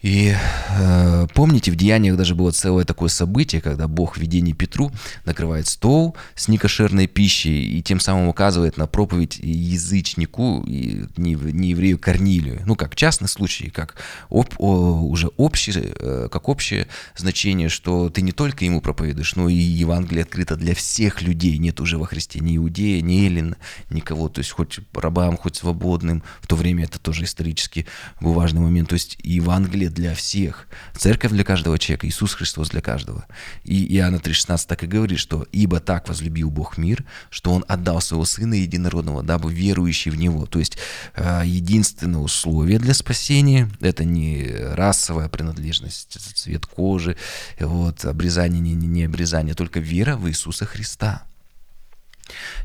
И 0.03 0.35
э, 0.35 1.27
помните, 1.33 1.71
в 1.71 1.77
Деяниях 1.77 2.17
даже 2.17 2.35
было 2.35 2.51
целое 2.51 2.83
такое 2.83 3.07
событие, 3.07 3.61
когда 3.61 3.87
Бог 3.87 4.17
в 4.17 4.19
видении 4.19 4.51
Петру 4.51 4.91
накрывает 5.23 5.65
стол 5.65 6.17
с 6.35 6.49
некошерной 6.49 7.07
пищей 7.07 7.77
и 7.77 7.81
тем 7.81 8.01
самым 8.01 8.27
указывает 8.27 8.75
на 8.75 8.85
проповедь 8.85 9.39
язычнику, 9.41 10.61
и 10.67 11.05
не, 11.15 11.35
не 11.35 11.69
еврею 11.69 11.97
Корнилию. 11.97 12.61
Ну, 12.65 12.75
как 12.75 12.97
частный 12.97 13.29
случай, 13.29 13.69
как 13.69 13.95
об, 14.29 14.49
о, 14.57 15.03
уже 15.03 15.27
общее, 15.37 15.93
э, 15.97 16.27
как 16.29 16.49
общее 16.49 16.87
значение, 17.15 17.69
что 17.69 18.09
ты 18.09 18.21
не 18.21 18.33
только 18.33 18.65
ему 18.65 18.81
проповедуешь, 18.81 19.37
но 19.37 19.47
и 19.47 19.55
Евангелие 19.55 20.23
открыто 20.23 20.57
для 20.57 20.75
всех 20.75 21.21
людей. 21.21 21.57
Нет 21.59 21.79
уже 21.79 21.97
во 21.97 22.07
Христе 22.07 22.39
ни 22.41 22.57
иудея, 22.57 23.01
ни 23.01 23.25
эллина, 23.25 23.55
никого. 23.89 24.27
То 24.27 24.39
есть 24.39 24.51
хоть 24.51 24.81
рабам, 24.93 25.37
хоть 25.37 25.55
свободным. 25.55 26.23
В 26.41 26.47
то 26.47 26.57
время 26.57 26.83
это 26.83 26.99
тоже 26.99 27.23
исторически 27.23 27.85
был 28.19 28.33
важный 28.33 28.59
момент. 28.59 28.89
То 28.89 28.95
есть 28.95 29.17
Евангелие 29.23 29.92
для 29.93 30.15
всех. 30.15 30.67
Церковь 30.95 31.31
для 31.31 31.43
каждого 31.43 31.77
человека, 31.79 32.07
Иисус 32.07 32.33
Христос 32.33 32.69
для 32.69 32.81
каждого. 32.81 33.25
И 33.63 33.95
Иоанна 33.95 34.17
3,16 34.17 34.65
так 34.67 34.83
и 34.83 34.87
говорит, 34.87 35.19
что 35.19 35.45
«Ибо 35.51 35.79
так 35.79 36.07
возлюбил 36.07 36.49
Бог 36.49 36.77
мир, 36.77 37.05
что 37.29 37.53
Он 37.53 37.63
отдал 37.67 38.01
Своего 38.01 38.25
Сына 38.25 38.55
Единородного, 38.55 39.23
дабы 39.23 39.53
верующий 39.53 40.11
в 40.11 40.17
Него». 40.17 40.45
То 40.45 40.59
есть 40.59 40.77
э, 41.15 41.43
единственное 41.45 42.21
условие 42.21 42.79
для 42.79 42.93
спасения– 42.93 43.69
это 43.79 44.03
не 44.03 44.51
расовая 44.73 45.29
принадлежность, 45.29 46.17
цвет 46.35 46.65
кожи, 46.65 47.17
вот, 47.59 48.05
обрезание, 48.05 48.59
не, 48.59 48.73
не 48.73 49.03
обрезание, 49.05 49.55
только 49.55 49.79
вера 49.79 50.15
в 50.15 50.27
Иисуса 50.29 50.65
Христа. 50.65 51.23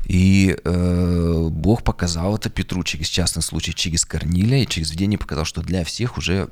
И 0.05 0.57
э, 0.63 1.47
Бог 1.51 1.83
показал 1.83 2.35
это 2.35 2.49
Петру 2.49 2.83
через 2.83 3.07
частный 3.07 3.43
случай, 3.43 3.73
через 3.73 4.05
Корнилия, 4.05 4.63
и 4.63 4.67
через 4.67 4.91
видение 4.91 5.17
показал, 5.17 5.45
что 5.45 5.61
для 5.61 5.83
всех 5.83 6.17
уже 6.17 6.49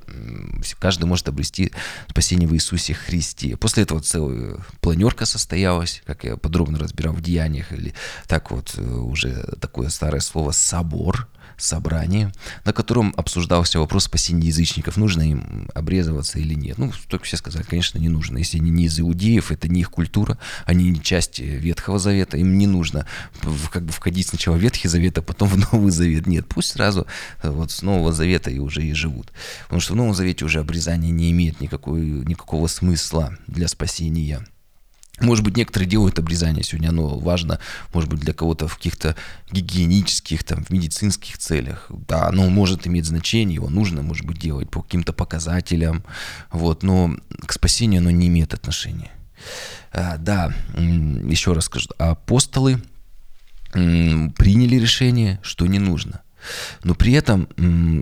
каждый 0.80 1.06
может 1.06 1.28
обрести 1.28 1.72
спасение 2.10 2.48
в 2.48 2.54
Иисусе 2.54 2.94
Христе. 2.94 3.58
После 3.58 3.84
этого 3.84 4.02
целая 4.02 4.58
планерка 4.82 5.26
состоялась, 5.26 6.02
как 6.06 6.24
я 6.24 6.38
подробно 6.38 6.78
разбирал 6.80 7.14
в 7.14 7.22
деяниях, 7.22 7.72
или 7.72 7.94
так 8.28 8.52
вот 8.52 8.74
э, 8.78 8.82
уже 8.82 9.44
такое 9.60 9.90
старое 9.90 10.22
слово 10.22 10.52
«собор», 10.52 11.28
собрание, 11.58 12.32
на 12.66 12.74
котором 12.74 13.14
обсуждался 13.18 13.80
вопрос 13.80 14.06
спасения 14.06 14.48
язычников, 14.48 14.98
нужно 14.98 15.24
им 15.24 15.70
обрезываться 15.74 16.40
или 16.40 16.54
нет. 16.54 16.78
Ну, 16.78 16.92
только 17.08 17.26
все 17.26 17.38
сказали, 17.38 17.64
конечно, 17.64 17.98
не 17.98 18.10
нужно. 18.10 18.38
Если 18.38 18.60
они 18.60 18.70
не 18.70 18.86
из 18.86 19.00
иудеев, 19.00 19.52
это 19.52 19.68
не 19.68 19.82
их 19.82 19.92
культура, 19.92 20.38
они 20.66 20.90
не 20.90 21.02
часть 21.02 21.40
Ветхого 21.40 22.00
Завета, 22.00 22.38
им 22.38 22.58
не 22.58 22.68
нужно 22.68 23.06
как 23.72 23.84
бы 23.84 23.92
входить 23.92 24.28
сначала 24.28 24.56
в 24.56 24.60
Ветхий 24.60 24.88
Завет, 24.88 25.18
а 25.18 25.22
потом 25.22 25.50
в 25.50 25.74
Новый 25.74 25.92
Завет. 25.92 26.28
Нет, 26.28 26.48
пусть 26.48 26.72
сразу 26.72 27.08
э, 27.42 27.50
вот 27.50 27.72
с 27.72 27.82
Нового 27.82 28.14
Завета 28.14 28.50
и 28.50 28.60
уже 28.60 28.84
и 28.84 28.94
живут. 28.94 29.32
Потому 29.64 29.82
что 29.82 29.94
в 29.94 29.96
Новом 29.96 30.14
Завете 30.14 30.46
уже 30.46 30.60
обрезание 30.60 31.12
не 31.12 31.32
имеет 31.32 31.60
никакой, 31.62 32.02
никакого 32.02 32.68
смысла 32.68 33.38
для 33.48 33.68
спасения. 33.68 34.46
Может 35.20 35.44
быть, 35.44 35.58
некоторые 35.58 35.90
делают 35.90 36.20
обрезание 36.20 36.64
сегодня, 36.64 36.90
оно 36.90 37.18
важно, 37.18 37.60
может 37.92 38.10
быть, 38.10 38.20
для 38.20 38.34
кого-то 38.34 38.68
в 38.68 38.76
каких-то 38.76 39.16
гигиенических, 39.52 40.44
там, 40.44 40.64
в 40.64 40.70
медицинских 40.70 41.40
целях. 41.40 41.88
Да, 41.90 42.28
оно 42.28 42.50
может 42.50 42.86
иметь 42.86 43.06
значение, 43.06 43.56
его 43.56 43.70
нужно, 43.70 44.04
может 44.04 44.28
быть, 44.28 44.40
делать 44.40 44.70
по 44.70 44.84
каким-то 44.84 45.14
показателям, 45.14 46.04
вот, 46.52 46.84
но 46.84 47.16
к 47.46 47.52
спасению 47.52 48.02
оно 48.02 48.12
не 48.12 48.28
имеет 48.28 48.54
отношения. 48.54 49.12
А, 49.92 50.18
да, 50.18 50.54
еще 50.76 51.54
раз 51.54 51.66
скажу, 51.66 51.90
апостолы 51.98 52.80
приняли 53.72 54.76
решение, 54.76 55.40
что 55.42 55.66
не 55.66 55.80
нужно. 55.80 56.22
Но 56.84 56.96
при 56.96 57.14
этом 57.14 57.48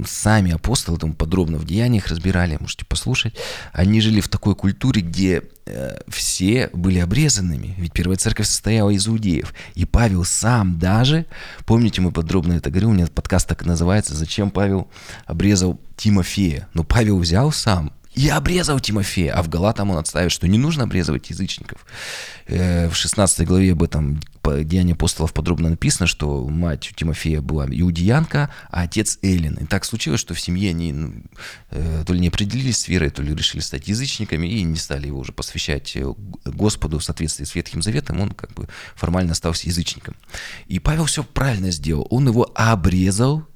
сами 0.06 0.52
апостолы, 0.52 0.98
там 0.98 1.14
подробно 1.14 1.58
в 1.58 1.66
деяниях 1.66 2.08
разбирали, 2.08 2.58
можете 2.60 2.86
послушать, 2.86 3.36
они 3.74 4.02
жили 4.02 4.22
в 4.22 4.28
такой 4.28 4.56
культуре, 4.56 5.02
где 5.02 5.44
э, 5.66 5.98
все 6.08 6.70
были 6.74 7.00
обрезанными, 7.00 7.76
ведь 7.78 7.94
первая 7.94 8.18
церковь 8.18 8.48
состояла 8.48 8.90
из 8.90 9.08
иудеев. 9.08 9.54
И 9.76 9.86
Павел 9.86 10.26
сам 10.26 10.78
даже, 10.78 11.26
помните, 11.66 12.02
мы 12.02 12.12
подробно 12.12 12.54
это 12.54 12.70
говорили, 12.70 12.92
у 12.92 12.94
меня 12.94 13.08
подкаст 13.08 13.48
так 13.48 13.64
и 13.64 13.66
называется 13.66 14.16
«Зачем 14.16 14.52
Павел 14.52 14.90
обрезал 15.26 15.80
Тимофея?» 15.96 16.68
Но 16.74 16.84
Павел 16.84 17.18
взял 17.20 17.52
сам 17.52 17.94
и 18.16 18.30
обрезал 18.30 18.80
Тимофея. 18.80 19.34
А 19.34 19.44
в 19.44 19.50
Галатам 19.50 19.92
он 19.92 19.98
отставит, 19.98 20.32
что 20.32 20.48
не 20.48 20.58
нужно 20.58 20.84
обрезывать 20.84 21.30
язычников. 21.30 21.86
Э, 22.48 22.90
в 22.90 22.96
16 22.96 23.46
главе 23.46 23.74
об 23.74 23.84
этом 23.84 24.20
Деяние 24.44 24.94
апостолов 24.94 25.34
подробно 25.34 25.70
написано, 25.70 26.06
что 26.06 26.48
мать 26.48 26.92
у 26.92 26.96
Тимофея 26.96 27.42
была 27.42 27.66
иудеянка, 27.68 28.52
а 28.70 28.84
отец 28.84 29.18
Эллин. 29.24 29.56
И 29.56 29.66
так 29.66 29.86
случилось, 29.86 30.20
что 30.20 30.36
в 30.36 30.40
семье 30.40 30.70
они 30.70 30.94
ну, 30.94 31.24
э, 31.72 32.04
то 32.06 32.14
ли 32.14 32.20
не 32.20 32.28
определились 32.28 32.78
с 32.78 32.88
верой, 32.88 33.10
то 33.10 33.24
ли 33.24 33.34
решили 33.34 33.62
стать 33.62 33.88
язычниками 33.88 34.48
и 34.48 34.62
не 34.62 34.78
стали 34.78 35.08
его 35.08 35.20
уже 35.20 35.32
посвящать 35.32 35.96
э, 35.96 36.14
Господу 36.46 37.00
в 37.00 37.04
соответствии 37.04 37.44
с 37.44 37.56
Ветхим 37.56 37.82
Заветом. 37.82 38.22
Он 38.22 38.32
как 38.32 38.54
бы 38.54 38.68
формально 38.96 39.32
остался 39.32 39.68
язычником. 39.68 40.16
И 40.68 40.80
Павел 40.80 41.06
все 41.06 41.24
правильно 41.24 41.72
сделал. 41.72 42.08
Он 42.12 42.28
его 42.28 42.52
обрезал, 42.54 43.48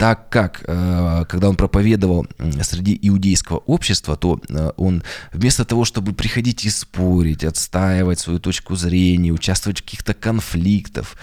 так 0.00 0.30
как, 0.30 0.64
э, 0.66 1.24
когда 1.28 1.50
он 1.50 1.56
проповедовал 1.56 2.26
среди 2.62 2.98
иудейского 3.02 3.58
общества, 3.58 4.16
то 4.16 4.40
э, 4.48 4.70
он 4.78 5.02
вместо 5.32 5.66
того, 5.66 5.84
чтобы 5.84 6.14
приходить 6.14 6.64
и 6.64 6.70
спорить, 6.70 7.44
отстаивать 7.44 8.18
свою 8.18 8.38
точку 8.38 8.76
зрения, 8.76 9.30
участвовать 9.30 9.80
в 9.80 9.84
каких-то 9.84 10.14
конфликтах, 10.14 11.16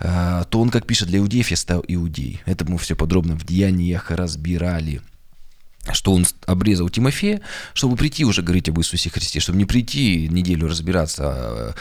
э, 0.00 0.44
то 0.50 0.60
он, 0.60 0.70
как 0.70 0.84
пишет, 0.84 1.08
для 1.08 1.20
иудеев 1.20 1.48
я 1.52 1.56
стал 1.56 1.84
иудей. 1.86 2.42
Это 2.44 2.64
мы 2.64 2.76
все 2.78 2.96
подробно 2.96 3.36
в 3.36 3.44
деяниях 3.46 4.10
разбирали 4.10 5.00
что 5.92 6.14
он 6.14 6.24
обрезал 6.46 6.88
Тимофея, 6.88 7.42
чтобы 7.74 7.96
прийти 7.96 8.24
уже 8.24 8.40
говорить 8.40 8.70
об 8.70 8.78
Иисусе 8.80 9.10
Христе, 9.10 9.38
чтобы 9.40 9.58
не 9.58 9.66
прийти 9.66 10.28
неделю 10.28 10.66
разбираться 10.66 11.74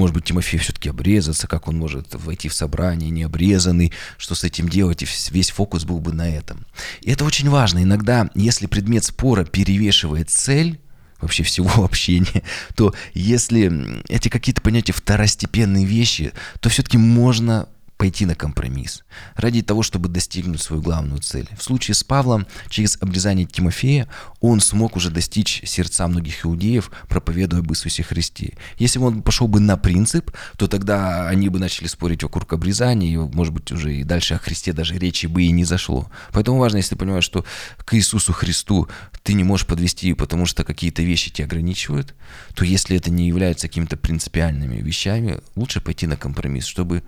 может 0.00 0.14
быть, 0.14 0.24
Тимофей 0.24 0.58
все-таки 0.58 0.88
обрезаться, 0.88 1.46
как 1.46 1.68
он 1.68 1.76
может 1.76 2.14
войти 2.14 2.48
в 2.48 2.54
собрание 2.54 3.10
не 3.10 3.22
обрезанный, 3.22 3.92
что 4.16 4.34
с 4.34 4.44
этим 4.44 4.66
делать, 4.66 5.02
и 5.02 5.06
весь 5.30 5.50
фокус 5.50 5.84
был 5.84 6.00
бы 6.00 6.14
на 6.14 6.28
этом. 6.28 6.66
И 7.02 7.10
это 7.10 7.26
очень 7.26 7.50
важно. 7.50 7.82
Иногда, 7.82 8.30
если 8.34 8.66
предмет 8.66 9.04
спора 9.04 9.44
перевешивает 9.44 10.30
цель, 10.30 10.80
вообще 11.20 11.42
всего 11.42 11.84
общения, 11.84 12.42
то 12.74 12.94
если 13.12 14.02
эти 14.08 14.30
какие-то 14.30 14.62
понятия 14.62 14.92
второстепенные 14.92 15.84
вещи, 15.84 16.32
то 16.60 16.70
все-таки 16.70 16.96
можно 16.96 17.68
пойти 18.00 18.24
на 18.24 18.34
компромисс 18.34 19.04
ради 19.36 19.60
того, 19.60 19.82
чтобы 19.82 20.08
достигнуть 20.08 20.62
свою 20.62 20.80
главную 20.80 21.20
цель. 21.20 21.46
В 21.58 21.62
случае 21.62 21.94
с 21.94 22.02
Павлом, 22.02 22.46
через 22.70 22.96
обрезание 23.02 23.44
Тимофея, 23.44 24.08
он 24.40 24.60
смог 24.60 24.96
уже 24.96 25.10
достичь 25.10 25.60
сердца 25.66 26.08
многих 26.08 26.46
иудеев, 26.46 26.90
проповедуя 27.08 27.60
об 27.60 27.70
Иисусе 27.70 28.02
Христе. 28.02 28.56
Если 28.78 28.98
бы 28.98 29.08
он 29.08 29.20
пошел 29.20 29.48
бы 29.48 29.60
на 29.60 29.76
принцип, 29.76 30.30
то 30.56 30.66
тогда 30.66 31.28
они 31.28 31.50
бы 31.50 31.58
начали 31.58 31.88
спорить 31.88 32.22
вокруг 32.22 32.50
обрезания, 32.54 33.12
и, 33.12 33.16
может 33.18 33.52
быть, 33.52 33.70
уже 33.70 33.94
и 33.94 34.02
дальше 34.02 34.32
о 34.32 34.38
Христе 34.38 34.72
даже 34.72 34.96
речи 34.96 35.26
бы 35.26 35.42
и 35.42 35.50
не 35.50 35.64
зашло. 35.64 36.10
Поэтому 36.32 36.56
важно, 36.58 36.78
если 36.78 36.94
ты 36.94 36.96
понимаешь, 36.96 37.24
что 37.24 37.44
к 37.84 37.94
Иисусу 37.94 38.32
Христу 38.32 38.88
ты 39.22 39.34
не 39.34 39.44
можешь 39.44 39.66
подвести, 39.66 40.14
потому 40.14 40.46
что 40.46 40.64
какие-то 40.64 41.02
вещи 41.02 41.30
тебя 41.30 41.44
ограничивают, 41.44 42.14
то 42.54 42.64
если 42.64 42.96
это 42.96 43.10
не 43.10 43.28
является 43.28 43.68
какими-то 43.68 43.98
принципиальными 43.98 44.80
вещами, 44.80 45.40
лучше 45.54 45.82
пойти 45.82 46.06
на 46.06 46.16
компромисс, 46.16 46.64
чтобы 46.64 47.02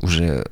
уже 0.00 0.50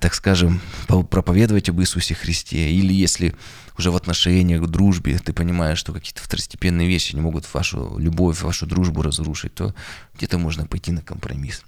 так 0.00 0.14
скажем, 0.14 0.60
проповедовать 0.86 1.68
об 1.68 1.80
Иисусе 1.80 2.14
Христе, 2.14 2.70
или 2.70 2.92
если 2.92 3.34
уже 3.76 3.90
в 3.90 3.96
отношениях, 3.96 4.62
в 4.62 4.66
дружбе 4.66 5.18
ты 5.18 5.34
понимаешь, 5.34 5.78
что 5.78 5.92
какие-то 5.92 6.22
второстепенные 6.22 6.88
вещи 6.88 7.14
не 7.14 7.20
могут 7.20 7.52
вашу 7.52 7.98
любовь, 7.98 8.40
вашу 8.40 8.66
дружбу 8.66 9.02
разрушить, 9.02 9.54
то 9.54 9.74
где-то 10.14 10.38
можно 10.38 10.66
пойти 10.66 10.90
на 10.90 11.02
компромисс. 11.02 11.62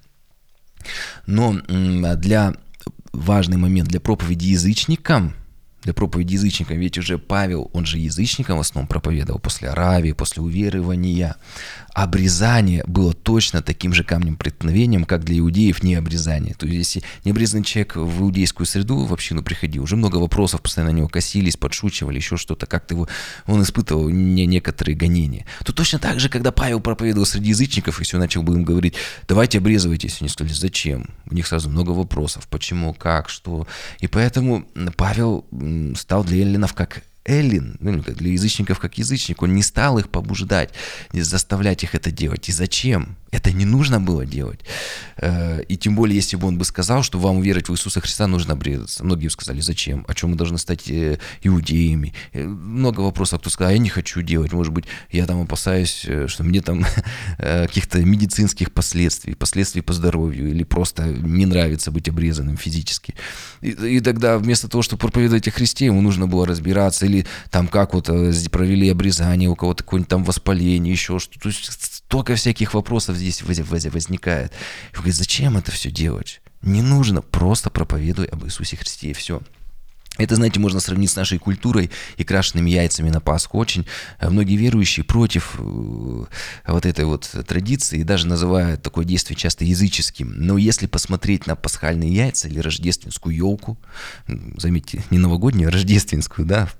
Но 1.27 1.61
для 2.17 2.55
важный 3.13 3.59
момент 3.59 3.89
для 3.89 4.01
проповеди 4.01 4.47
язычникам, 4.47 5.35
для 5.87 5.95
проповеди 5.95 6.35
язычникам, 6.35 6.79
ведь 6.79 6.99
уже 6.99 7.17
Павел, 7.17 7.71
он 7.73 7.87
же 7.87 7.99
язычникам 7.99 8.59
в 8.59 8.61
основном 8.61 8.89
проповедовал 8.89 9.39
после 9.39 9.69
Аравии, 9.69 10.11
после 10.11 10.43
уверования. 10.43 11.37
Обрезание 11.95 12.83
было 12.89 13.15
точно 13.15 13.63
таким 13.63 13.95
же 13.95 14.03
камнем 14.03 14.37
преткновением, 14.37 15.05
как 15.05 15.25
для 15.25 15.39
иудеев 15.39 15.85
не 15.85 15.95
обрезание. 15.95 16.55
То 16.55 16.67
есть, 16.67 16.97
если 16.97 17.09
необрезанный 17.25 17.65
человек 17.65 17.97
в 17.97 18.21
иудейскую 18.21 18.67
среду 18.67 19.05
в 19.05 19.13
общину 19.13 19.45
приходил, 19.45 19.85
уже 19.85 19.97
много 19.97 20.17
вопросов 20.17 20.61
постоянно 20.61 20.93
на 20.93 20.97
него 20.97 21.09
косились, 21.09 21.57
подшучивали, 21.57 22.17
еще 22.17 22.37
что-то, 22.37 22.67
как-то 22.67 22.95
его, 22.95 23.09
он 23.47 23.63
испытывал 23.63 24.11
не 24.11 24.45
некоторые 24.45 24.97
гонения. 24.97 25.47
То 25.65 25.73
точно 25.73 26.01
так 26.01 26.19
же, 26.19 26.29
когда 26.29 26.51
Павел 26.51 26.81
проповедовал 26.81 27.27
среди 27.27 27.51
язычников, 27.51 28.01
и 28.01 28.05
все 28.05 28.19
начал 28.19 28.43
бы 28.43 28.55
им 28.55 28.65
говорить, 28.65 28.95
давайте 29.29 29.59
обрезывайтесь, 29.59 30.19
они 30.21 30.29
сказали, 30.29 30.53
зачем? 30.53 31.11
У 31.31 31.35
них 31.35 31.47
сразу 31.47 31.71
много 31.71 31.91
вопросов, 31.91 32.49
почему, 32.49 32.93
как, 32.93 33.29
что. 33.29 33.69
И 34.01 34.09
поэтому 34.09 34.67
Павел 34.97 35.47
стал 35.97 36.25
для 36.25 36.43
эллинов 36.43 36.75
как 36.75 37.03
Эллин, 37.27 37.77
ну, 37.81 37.99
для 37.99 38.33
язычников 38.33 38.79
как 38.79 38.99
язычник, 38.99 39.43
он 39.43 39.55
не 39.55 39.63
стал 39.63 39.99
их 39.99 40.09
побуждать, 40.09 40.71
не 41.13 41.23
заставлять 41.23 41.83
их 41.83 41.95
это 41.95 42.11
делать. 42.11 42.49
И 42.49 42.53
зачем? 42.53 43.17
Это 43.37 43.53
не 43.53 43.67
нужно 43.67 44.01
было 44.01 44.25
делать. 44.25 44.61
Э, 45.19 45.61
и 45.69 45.77
тем 45.77 45.95
более, 45.95 46.17
если 46.17 46.37
бы 46.37 46.49
он 46.49 46.57
бы 46.57 46.65
сказал, 46.65 47.03
что 47.03 47.19
вам 47.19 47.43
верить 47.43 47.69
в 47.69 47.73
Иисуса 47.75 48.01
Христа 48.01 48.27
нужно 48.27 48.55
обрезаться. 48.55 49.05
Многие 49.05 49.29
сказали, 49.29 49.61
зачем? 49.61 50.07
О 50.09 50.15
чем 50.15 50.31
мы 50.31 50.37
должны 50.37 50.57
стать 50.57 50.89
э, 50.91 51.19
иудеями? 51.43 52.15
Э, 52.33 52.45
много 52.47 53.01
вопросов, 53.01 53.41
кто 53.41 53.51
сказал, 53.51 53.71
«А 53.71 53.73
я 53.75 53.79
не 53.79 53.91
хочу 53.91 54.23
делать. 54.23 54.55
Может 54.55 54.73
быть, 54.73 54.87
я 55.13 55.27
там 55.27 55.43
опасаюсь, 55.43 56.07
что 56.29 56.45
мне 56.45 56.63
там 56.63 56.87
каких-то 57.39 58.03
медицинских 58.03 58.73
последствий, 58.73 59.35
последствий 59.35 59.83
по 59.83 59.93
здоровью, 59.93 60.49
или 60.49 60.65
просто 60.65 61.05
не 61.05 61.45
нравится 61.45 61.91
быть 61.91 62.09
обрезанным 62.09 62.57
физически. 62.57 63.15
И, 63.61 63.71
и 63.71 64.01
тогда 64.01 64.39
вместо 64.39 64.67
того, 64.67 64.81
чтобы 64.81 65.01
проповедовать 65.01 65.47
о 65.47 65.51
Христе, 65.51 65.87
ему 65.87 66.01
нужно 66.01 66.27
было 66.27 66.47
разбираться, 66.47 67.05
или 67.05 67.27
там 67.51 67.69
как 67.69 67.93
вот 67.93 68.07
провели 68.51 68.89
обрезание, 68.89 69.51
у 69.51 69.57
кого-то 69.57 69.85
какое-нибудь 69.85 70.09
там 70.09 70.25
воспаление, 70.25 70.93
еще 70.93 71.19
что-то. 71.19 71.51
Столько 72.09 72.37
всяких 72.37 72.75
вопросов 72.75 73.17
здесь 73.17 73.43
возникает. 73.43 74.53
И 74.93 74.95
говорит, 74.95 75.15
зачем 75.15 75.57
это 75.57 75.73
все 75.73 75.91
делать? 75.91 76.41
Не 76.63 76.81
нужно, 76.81 77.21
просто 77.21 77.69
проповедуй 77.69 78.27
об 78.27 78.45
Иисусе 78.45 78.77
Христе 78.77 79.11
и 79.11 79.13
все. 79.13 79.43
Это, 80.17 80.37
знаете, 80.37 80.61
можно 80.61 80.81
сравнить 80.81 81.11
с 81.11 81.17
нашей 81.17 81.39
культурой 81.39 81.91
и 82.17 82.25
крашенными 82.25 82.71
яйцами 82.71 83.11
на 83.11 83.21
Пасху. 83.21 83.59
Очень 83.59 83.87
э, 84.19 84.31
многие 84.31 84.57
верующие 84.57 85.05
против 85.05 85.57
э, 85.59 86.25
вот 86.67 86.87
этой 86.87 87.05
вот 87.05 87.31
традиции 87.47 88.01
и 88.01 88.05
даже 88.05 88.27
называют 88.27 88.83
такое 88.83 89.05
действие 89.05 89.37
часто 89.37 89.65
языческим. 89.65 90.33
Но 90.37 90.57
если 90.57 90.87
посмотреть 90.87 91.47
на 91.47 91.55
пасхальные 91.55 92.15
яйца 92.15 92.49
или 92.49 92.61
рождественскую 92.61 93.35
елку, 93.35 93.77
заметьте, 94.57 95.05
не 95.11 95.19
новогоднюю, 95.19 95.69
а 95.69 95.73
рождественскую, 95.73 96.47
да, 96.47 96.71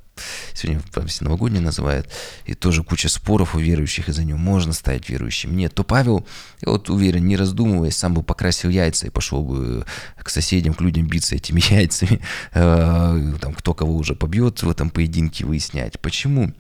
Сегодня 0.55 0.83
все 1.07 1.25
новогоднее 1.25 1.61
называют. 1.61 2.11
И 2.47 2.55
тоже 2.55 2.83
куча 2.83 3.09
споров 3.09 3.55
у 3.55 3.59
верующих 3.59 4.09
из-за 4.09 4.25
него. 4.25 4.39
Можно 4.39 4.73
стать 4.73 5.09
верующим? 5.09 5.57
Нет. 5.57 5.75
То 5.75 5.85
Павел, 5.85 6.27
я 6.63 6.73
вот 6.73 6.89
уверен, 6.89 7.27
не 7.27 7.37
раздумывая, 7.37 7.91
сам 7.91 8.15
бы 8.15 8.23
покрасил 8.23 8.71
яйца 8.71 9.07
и 9.07 9.11
пошел 9.11 9.43
бы 9.43 9.85
к 10.17 10.31
соседям, 10.31 10.75
к 10.75 10.81
людям 10.81 11.07
биться 11.07 11.35
этими 11.35 11.61
яйцами. 11.71 12.21
Э, 12.53 13.35
там, 13.41 13.55
кто 13.55 13.75
кого 13.75 13.97
уже 13.97 14.15
побьет 14.15 14.63
в 14.63 14.71
этом 14.71 14.91
поединке 14.91 15.45
выяснять. 15.45 16.01
Почему? 16.01 16.53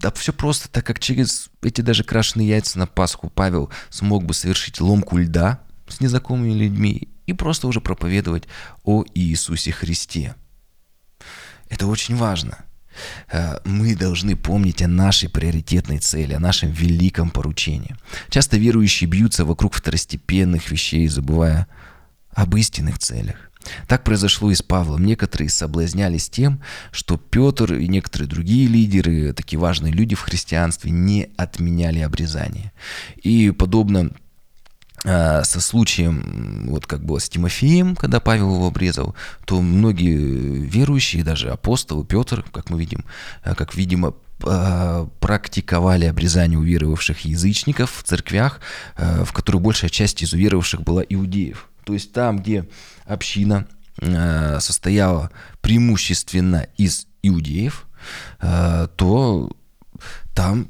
Да 0.00 0.10
все 0.12 0.32
просто, 0.32 0.68
так 0.68 0.84
как 0.84 0.98
через 0.98 1.50
эти 1.62 1.82
даже 1.82 2.04
крашеные 2.04 2.48
яйца 2.48 2.78
на 2.78 2.86
Пасху 2.86 3.30
Павел 3.30 3.70
смог 3.90 4.24
бы 4.24 4.34
совершить 4.34 4.80
ломку 4.80 5.18
льда 5.18 5.60
с 5.88 6.00
незнакомыми 6.00 6.54
людьми 6.54 7.08
и 7.26 7.32
просто 7.32 7.68
уже 7.68 7.80
проповедовать 7.80 8.44
о 8.82 9.04
Иисусе 9.14 9.72
Христе. 9.72 10.34
Это 11.68 11.86
очень 11.86 12.16
важно– 12.16 12.64
мы 13.64 13.94
должны 13.94 14.36
помнить 14.36 14.82
о 14.82 14.88
нашей 14.88 15.28
приоритетной 15.28 15.98
цели, 15.98 16.34
о 16.34 16.40
нашем 16.40 16.70
великом 16.70 17.30
поручении. 17.30 17.96
Часто 18.28 18.56
верующие 18.56 19.08
бьются 19.08 19.44
вокруг 19.44 19.74
второстепенных 19.74 20.70
вещей, 20.70 21.06
забывая 21.08 21.66
об 22.34 22.56
истинных 22.56 22.98
целях. 22.98 23.50
Так 23.86 24.04
произошло 24.04 24.50
и 24.50 24.54
с 24.54 24.62
Павлом. 24.62 25.04
Некоторые 25.04 25.50
соблазнялись 25.50 26.30
тем, 26.30 26.62
что 26.92 27.16
Петр 27.16 27.74
и 27.74 27.88
некоторые 27.88 28.28
другие 28.28 28.66
лидеры, 28.66 29.32
такие 29.32 29.58
важные 29.58 29.92
люди 29.92 30.14
в 30.14 30.20
христианстве, 30.20 30.90
не 30.90 31.30
отменяли 31.36 32.00
обрезание. 32.00 32.72
И 33.22 33.50
подобно 33.50 34.12
со 35.02 35.60
случаем, 35.60 36.66
вот 36.68 36.86
как 36.86 37.02
было 37.02 37.18
с 37.18 37.28
Тимофеем, 37.28 37.96
когда 37.96 38.20
Павел 38.20 38.54
его 38.54 38.66
обрезал, 38.66 39.14
то 39.46 39.60
многие 39.62 40.14
верующие, 40.14 41.24
даже 41.24 41.50
апостолы, 41.50 42.04
Петр, 42.04 42.44
как 42.52 42.68
мы 42.68 42.78
видим, 42.78 43.06
а, 43.42 43.54
как 43.54 43.74
видимо, 43.74 44.14
а, 44.44 45.08
практиковали 45.18 46.04
обрезание 46.04 46.58
уверовавших 46.58 47.20
язычников 47.24 47.94
в 47.94 48.02
церквях, 48.02 48.60
в 48.96 49.32
которых 49.32 49.62
большая 49.62 49.88
часть 49.88 50.22
из 50.22 50.34
уверовавших 50.34 50.82
была 50.82 51.02
иудеев. 51.02 51.68
То 51.84 51.94
есть 51.94 52.12
там, 52.12 52.38
где 52.38 52.68
община 53.06 53.66
состояла 54.60 55.30
преимущественно 55.60 56.66
из 56.76 57.06
иудеев, 57.22 57.86
то 58.40 59.50
там 60.34 60.68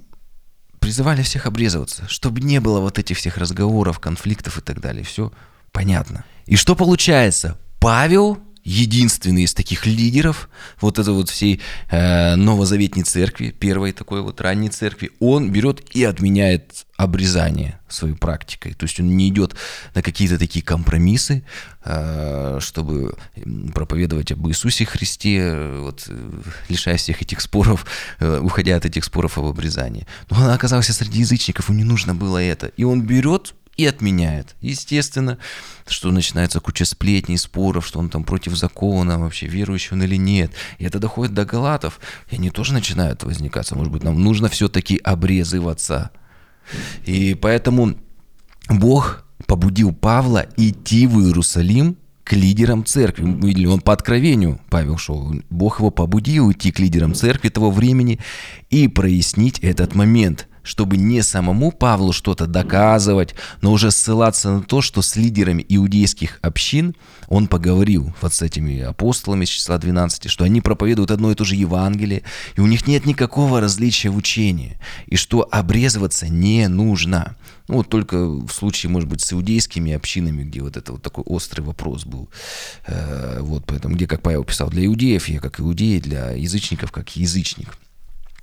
призывали 0.80 1.22
всех 1.22 1.46
обрезываться, 1.46 2.08
чтобы 2.08 2.40
не 2.40 2.60
было 2.60 2.80
вот 2.80 2.98
этих 2.98 3.18
всех 3.18 3.36
разговоров, 3.36 4.00
конфликтов 4.00 4.58
и 4.58 4.60
так 4.60 4.80
далее. 4.80 5.04
Все 5.04 5.32
понятно. 5.72 6.24
И 6.46 6.56
что 6.56 6.74
получается? 6.74 7.58
Павел 7.78 8.38
единственный 8.70 9.42
из 9.42 9.54
таких 9.54 9.84
лидеров 9.84 10.48
вот 10.80 10.98
это 10.98 11.12
вот 11.12 11.28
всей 11.28 11.60
э, 11.90 12.36
новозаветной 12.36 13.02
церкви, 13.02 13.50
первой 13.50 13.92
такой 13.92 14.22
вот 14.22 14.40
ранней 14.40 14.68
церкви, 14.68 15.10
он 15.18 15.50
берет 15.50 15.82
и 15.90 16.04
отменяет 16.04 16.86
обрезание 16.96 17.80
своей 17.88 18.14
практикой. 18.14 18.74
То 18.74 18.84
есть 18.84 19.00
он 19.00 19.16
не 19.16 19.28
идет 19.28 19.56
на 19.94 20.02
какие-то 20.02 20.38
такие 20.38 20.64
компромиссы, 20.64 21.42
э, 21.84 22.58
чтобы 22.60 23.16
проповедовать 23.74 24.30
об 24.32 24.46
Иисусе 24.48 24.84
Христе, 24.84 25.72
вот, 25.78 26.08
лишая 26.68 26.96
всех 26.96 27.22
этих 27.22 27.40
споров, 27.40 27.86
э, 28.20 28.38
уходя 28.40 28.76
от 28.76 28.84
этих 28.84 29.04
споров 29.04 29.36
об 29.36 29.46
обрезании. 29.46 30.06
Но 30.30 30.44
он 30.44 30.50
оказался 30.50 30.92
среди 30.92 31.20
язычников, 31.20 31.70
ему 31.70 31.78
не 31.78 31.84
нужно 31.84 32.14
было 32.14 32.38
это. 32.38 32.68
И 32.76 32.84
он 32.84 33.02
берет 33.02 33.54
и 33.76 33.86
отменяет. 33.86 34.56
Естественно, 34.60 35.38
что 35.86 36.10
начинается 36.10 36.60
куча 36.60 36.84
сплетней, 36.84 37.38
споров, 37.38 37.86
что 37.86 37.98
он 37.98 38.10
там 38.10 38.24
против 38.24 38.56
закона, 38.56 39.18
вообще 39.18 39.46
верующий 39.46 39.92
он 39.92 40.02
или 40.02 40.16
нет. 40.16 40.52
И 40.78 40.84
это 40.84 40.98
доходит 40.98 41.34
до 41.34 41.44
галатов, 41.44 42.00
и 42.30 42.36
они 42.36 42.50
тоже 42.50 42.72
начинают 42.72 43.22
возникаться. 43.24 43.74
Может 43.74 43.92
быть, 43.92 44.02
нам 44.02 44.22
нужно 44.22 44.48
все-таки 44.48 45.00
обрезываться. 45.02 46.10
И 47.06 47.34
поэтому 47.34 47.96
Бог 48.68 49.24
побудил 49.46 49.92
Павла 49.94 50.46
идти 50.56 51.06
в 51.06 51.20
Иерусалим 51.20 51.96
к 52.24 52.32
лидерам 52.32 52.84
церкви. 52.84 53.24
Мы 53.24 53.48
видели, 53.48 53.66
он 53.66 53.80
по 53.80 53.92
откровению, 53.92 54.60
Павел 54.68 54.98
шел, 54.98 55.34
Бог 55.48 55.80
его 55.80 55.90
побудил 55.90 56.52
идти 56.52 56.70
к 56.70 56.78
лидерам 56.78 57.14
церкви 57.14 57.48
того 57.48 57.70
времени 57.70 58.20
и 58.68 58.86
прояснить 58.88 59.58
этот 59.60 59.94
момент 59.94 60.49
чтобы 60.70 60.96
не 60.96 61.20
самому 61.22 61.72
Павлу 61.72 62.12
что-то 62.12 62.46
доказывать, 62.46 63.34
но 63.60 63.72
уже 63.72 63.90
ссылаться 63.90 64.52
на 64.52 64.62
то, 64.62 64.80
что 64.82 65.02
с 65.02 65.16
лидерами 65.16 65.66
иудейских 65.68 66.38
общин 66.42 66.94
он 67.26 67.48
поговорил 67.48 68.14
вот 68.20 68.34
с 68.34 68.40
этими 68.40 68.80
апостолами 68.80 69.42
из 69.42 69.48
числа 69.48 69.78
12, 69.78 70.30
что 70.30 70.44
они 70.44 70.60
проповедуют 70.60 71.10
одно 71.10 71.32
и 71.32 71.34
то 71.34 71.42
же 71.42 71.56
Евангелие, 71.56 72.22
и 72.54 72.60
у 72.60 72.68
них 72.68 72.86
нет 72.86 73.04
никакого 73.04 73.60
различия 73.60 74.10
в 74.10 74.16
учении, 74.16 74.78
и 75.06 75.16
что 75.16 75.48
обрезываться 75.50 76.28
не 76.28 76.68
нужно. 76.68 77.34
Ну, 77.66 77.78
вот 77.78 77.88
только 77.88 78.24
в 78.24 78.50
случае, 78.50 78.90
может 78.90 79.08
быть, 79.08 79.22
с 79.22 79.32
иудейскими 79.32 79.92
общинами, 79.92 80.44
где 80.44 80.62
вот 80.62 80.76
это 80.76 80.92
вот 80.92 81.02
такой 81.02 81.24
острый 81.24 81.62
вопрос 81.62 82.04
был. 82.04 82.28
Э, 82.86 83.40
вот, 83.40 83.64
поэтому, 83.66 83.96
где, 83.96 84.06
как 84.06 84.22
Павел 84.22 84.44
писал, 84.44 84.70
для 84.70 84.86
иудеев 84.86 85.28
я 85.28 85.40
как 85.40 85.58
иудей, 85.58 86.00
для 86.00 86.30
язычников 86.30 86.92
как 86.92 87.16
язычник. 87.16 87.76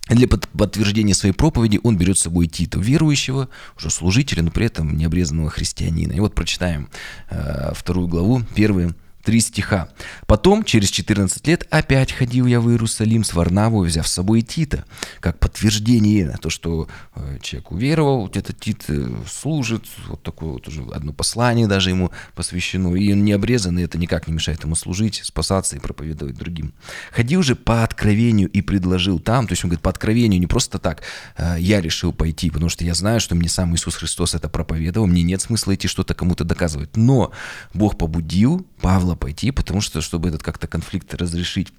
Для 0.10 0.28
подтверждения 0.28 1.14
своей 1.14 1.34
проповеди 1.34 1.80
он 1.84 1.98
берет 1.98 2.18
с 2.18 2.22
собой 2.22 2.48
Тита, 2.48 2.80
верующего, 2.80 3.50
уже 3.78 3.90
служителя, 3.90 4.42
но 4.44 4.52
при 4.52 4.66
этом 4.66 4.96
необрезанного 4.96 5.50
христианина. 5.50 6.14
И 6.14 6.20
вот 6.20 6.34
прочитаем 6.34 6.90
э, 7.30 7.72
вторую 7.74 8.08
главу, 8.08 8.42
первые 8.56 8.96
Три 9.28 9.42
стиха. 9.42 9.90
«Потом, 10.26 10.64
через 10.64 10.90
14 10.90 11.46
лет, 11.48 11.68
опять 11.70 12.14
ходил 12.14 12.46
я 12.46 12.62
в 12.62 12.70
Иерусалим 12.70 13.26
с 13.26 13.34
Варнавой, 13.34 13.90
взяв 13.90 14.08
с 14.08 14.14
собой 14.14 14.42
Тита, 14.42 14.86
как 15.20 15.38
подтверждение 15.38 16.28
на 16.28 16.38
то, 16.38 16.50
что 16.50 16.88
э, 17.14 17.38
человек 17.42 17.72
уверовал, 17.74 18.32
этот 18.34 18.58
Тит 18.58 18.86
э, 18.88 19.06
служит, 19.30 19.84
вот 20.08 20.24
такое 20.24 20.52
вот 20.52 20.70
уже 20.70 20.82
одно 20.94 21.12
послание 21.12 21.68
даже 21.68 21.90
ему 21.90 22.12
посвящено, 22.36 22.96
и 22.96 23.12
он 23.12 23.26
не 23.26 23.34
обрезан, 23.34 23.78
и 23.78 23.84
это 23.84 23.98
никак 23.98 24.30
не 24.30 24.34
мешает 24.34 24.64
ему 24.64 24.76
служить, 24.76 25.20
спасаться 25.22 25.76
и 25.76 25.80
проповедовать 25.80 26.38
другим. 26.38 26.74
Ходил 27.12 27.44
же 27.44 27.58
по 27.58 27.84
откровению 27.84 28.48
и 28.48 28.62
предложил 28.62 29.20
там, 29.20 29.46
то 29.46 29.52
есть 29.52 29.66
он 29.66 29.72
говорит, 29.72 29.84
по 29.84 29.90
откровению, 29.90 30.40
не 30.40 30.48
просто 30.48 30.80
так, 30.80 31.02
э, 31.36 31.58
я 31.60 31.82
решил 31.82 32.14
пойти, 32.14 32.50
потому 32.50 32.70
что 32.70 32.86
я 32.86 32.94
знаю, 32.94 33.20
что 33.20 33.36
мне 33.36 33.50
сам 33.50 33.76
Иисус 33.76 33.96
Христос 33.96 34.36
это 34.36 34.48
проповедовал, 34.48 35.06
мне 35.06 35.24
нет 35.24 35.42
смысла 35.42 35.76
идти 35.76 35.90
что-то 35.90 36.14
кому-то 36.14 36.46
доказывать, 36.46 36.96
но 36.96 37.34
Бог 37.74 37.98
побудил 37.98 38.66
Павла 38.80 39.17
пойти, 39.18 39.52
потому 39.52 39.82
что, 39.82 40.02
чтобы 40.02 40.30
этот 40.30 40.44
как-то 40.44 40.68
конфликт 40.68 41.14
разрешить, 41.14 41.74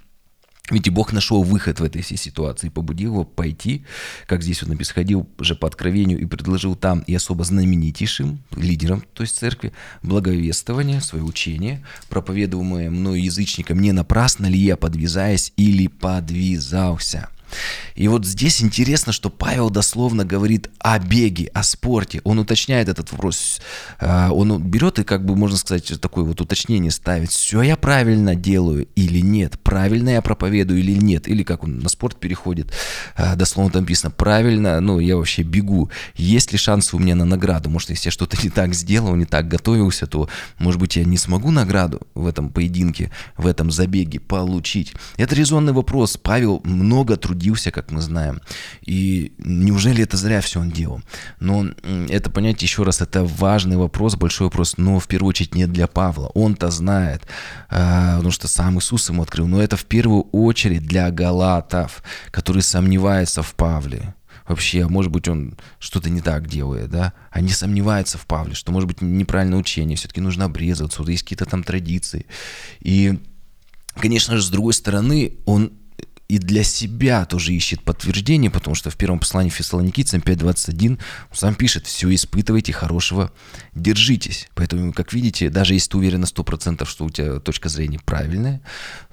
Ведь 0.70 0.86
и 0.86 0.90
Бог 0.90 1.12
нашел 1.12 1.42
выход 1.42 1.80
в 1.80 1.84
этой 1.84 2.02
всей 2.02 2.18
ситуации, 2.18 2.68
побудил 2.68 3.12
его 3.12 3.24
пойти, 3.24 3.86
как 4.26 4.42
здесь 4.42 4.62
он 4.62 4.68
написано, 4.68 5.26
же 5.40 5.54
по 5.54 5.66
откровению 5.66 6.18
и 6.20 6.26
предложил 6.26 6.76
там 6.76 7.00
и 7.00 7.14
особо 7.14 7.44
знаменитейшим 7.44 8.42
лидерам, 8.54 9.02
то 9.14 9.22
есть 9.22 9.38
церкви, 9.38 9.72
благовествование, 10.02 11.00
свое 11.00 11.24
учение, 11.24 11.82
проповедуемое 12.10 12.90
мною 12.90 13.22
язычникам, 13.22 13.80
не 13.80 13.92
напрасно 13.92 14.46
ли 14.46 14.58
я 14.58 14.76
подвязаясь 14.76 15.54
или 15.56 15.86
подвязался. 15.86 17.30
И 17.94 18.08
вот 18.08 18.24
здесь 18.24 18.62
интересно, 18.62 19.12
что 19.12 19.30
Павел 19.30 19.70
дословно 19.70 20.24
говорит 20.24 20.70
о 20.78 20.98
беге, 20.98 21.50
о 21.54 21.62
спорте. 21.62 22.20
Он 22.24 22.38
уточняет 22.38 22.88
этот 22.88 23.10
вопрос. 23.12 23.60
А, 24.00 24.30
он 24.30 24.62
берет 24.62 24.98
и, 24.98 25.04
как 25.04 25.24
бы, 25.24 25.34
можно 25.34 25.56
сказать, 25.56 26.00
такое 26.00 26.24
вот 26.24 26.40
уточнение 26.40 26.90
ставит. 26.90 27.30
Все 27.30 27.62
я 27.62 27.76
правильно 27.76 28.34
делаю 28.34 28.86
или 28.94 29.20
нет? 29.20 29.58
Правильно 29.60 30.10
я 30.10 30.22
проповедую 30.22 30.80
или 30.80 30.92
нет? 30.92 31.28
Или 31.28 31.42
как 31.42 31.64
он 31.64 31.80
на 31.80 31.88
спорт 31.88 32.16
переходит. 32.20 32.72
А, 33.16 33.34
дословно 33.34 33.72
там 33.72 33.82
написано, 33.82 34.10
правильно, 34.10 34.80
ну, 34.80 35.00
я 35.00 35.16
вообще 35.16 35.42
бегу. 35.42 35.90
Есть 36.14 36.52
ли 36.52 36.58
шансы 36.58 36.94
у 36.94 36.98
меня 36.98 37.14
на 37.14 37.24
награду? 37.24 37.70
Может, 37.70 37.90
если 37.90 38.08
я 38.08 38.12
что-то 38.12 38.36
не 38.42 38.50
так 38.50 38.74
сделал, 38.74 39.14
не 39.16 39.24
так 39.24 39.48
готовился, 39.48 40.06
то, 40.06 40.28
может 40.58 40.80
быть, 40.80 40.96
я 40.96 41.04
не 41.04 41.16
смогу 41.16 41.50
награду 41.50 42.02
в 42.14 42.26
этом 42.26 42.50
поединке, 42.50 43.10
в 43.36 43.46
этом 43.46 43.70
забеге 43.70 44.20
получить? 44.20 44.94
Это 45.16 45.34
резонный 45.34 45.72
вопрос. 45.72 46.16
Павел 46.16 46.60
много 46.64 47.16
трудился, 47.16 47.37
как 47.70 47.90
мы 47.90 48.00
знаем. 48.00 48.40
И 48.82 49.32
неужели 49.38 50.02
это 50.02 50.16
зря 50.16 50.40
все 50.40 50.60
он 50.60 50.70
делал? 50.70 51.00
Но 51.40 51.66
это 52.08 52.30
понять 52.30 52.62
еще 52.62 52.82
раз, 52.82 53.00
это 53.00 53.24
важный 53.24 53.76
вопрос, 53.76 54.16
большой 54.16 54.46
вопрос, 54.46 54.76
но 54.76 54.98
в 54.98 55.06
первую 55.06 55.30
очередь 55.30 55.54
не 55.54 55.66
для 55.66 55.86
Павла. 55.86 56.28
Он-то 56.34 56.70
знает, 56.70 57.22
а, 57.68 58.16
потому 58.16 58.32
что 58.32 58.48
сам 58.48 58.78
Иисус 58.78 59.08
ему 59.08 59.22
открыл. 59.22 59.46
Но 59.46 59.62
это 59.62 59.76
в 59.76 59.84
первую 59.84 60.22
очередь 60.32 60.86
для 60.86 61.10
галатов, 61.10 62.02
которые 62.30 62.62
сомневаются 62.62 63.42
в 63.42 63.54
Павле 63.54 64.14
вообще, 64.48 64.84
а 64.84 64.88
может 64.88 65.12
быть, 65.12 65.28
он 65.28 65.56
что-то 65.78 66.10
не 66.10 66.20
так 66.20 66.48
делает, 66.48 66.90
да? 66.90 67.12
Они 67.30 67.50
сомневаются 67.50 68.18
в 68.18 68.26
Павле, 68.26 68.54
что, 68.54 68.72
может 68.72 68.88
быть, 68.88 69.02
неправильное 69.02 69.58
учение, 69.58 69.96
все-таки 69.96 70.20
нужно 70.20 70.46
обрезаться, 70.46 71.00
вот 71.00 71.08
есть 71.10 71.22
какие-то 71.22 71.44
там 71.44 71.62
традиции. 71.62 72.26
И, 72.80 73.18
конечно 73.94 74.36
же, 74.36 74.42
с 74.42 74.48
другой 74.48 74.72
стороны, 74.72 75.34
он 75.44 75.72
и 76.28 76.38
для 76.38 76.62
себя 76.62 77.24
тоже 77.24 77.54
ищет 77.54 77.82
подтверждение, 77.82 78.50
потому 78.50 78.74
что 78.74 78.90
в 78.90 78.96
первом 78.96 79.18
послании 79.18 79.48
Фессалоникийцам 79.48 80.20
5.21 80.20 80.90
он 80.90 80.98
сам 81.32 81.54
пишет, 81.54 81.86
все 81.86 82.14
испытывайте, 82.14 82.72
хорошего 82.72 83.32
держитесь. 83.74 84.48
Поэтому, 84.54 84.92
как 84.92 85.14
видите, 85.14 85.48
даже 85.48 85.72
если 85.72 85.90
ты 85.90 85.96
уверен 85.96 86.20
на 86.20 86.26
100%, 86.26 86.84
что 86.84 87.06
у 87.06 87.10
тебя 87.10 87.40
точка 87.40 87.70
зрения 87.70 87.98
правильная, 88.04 88.60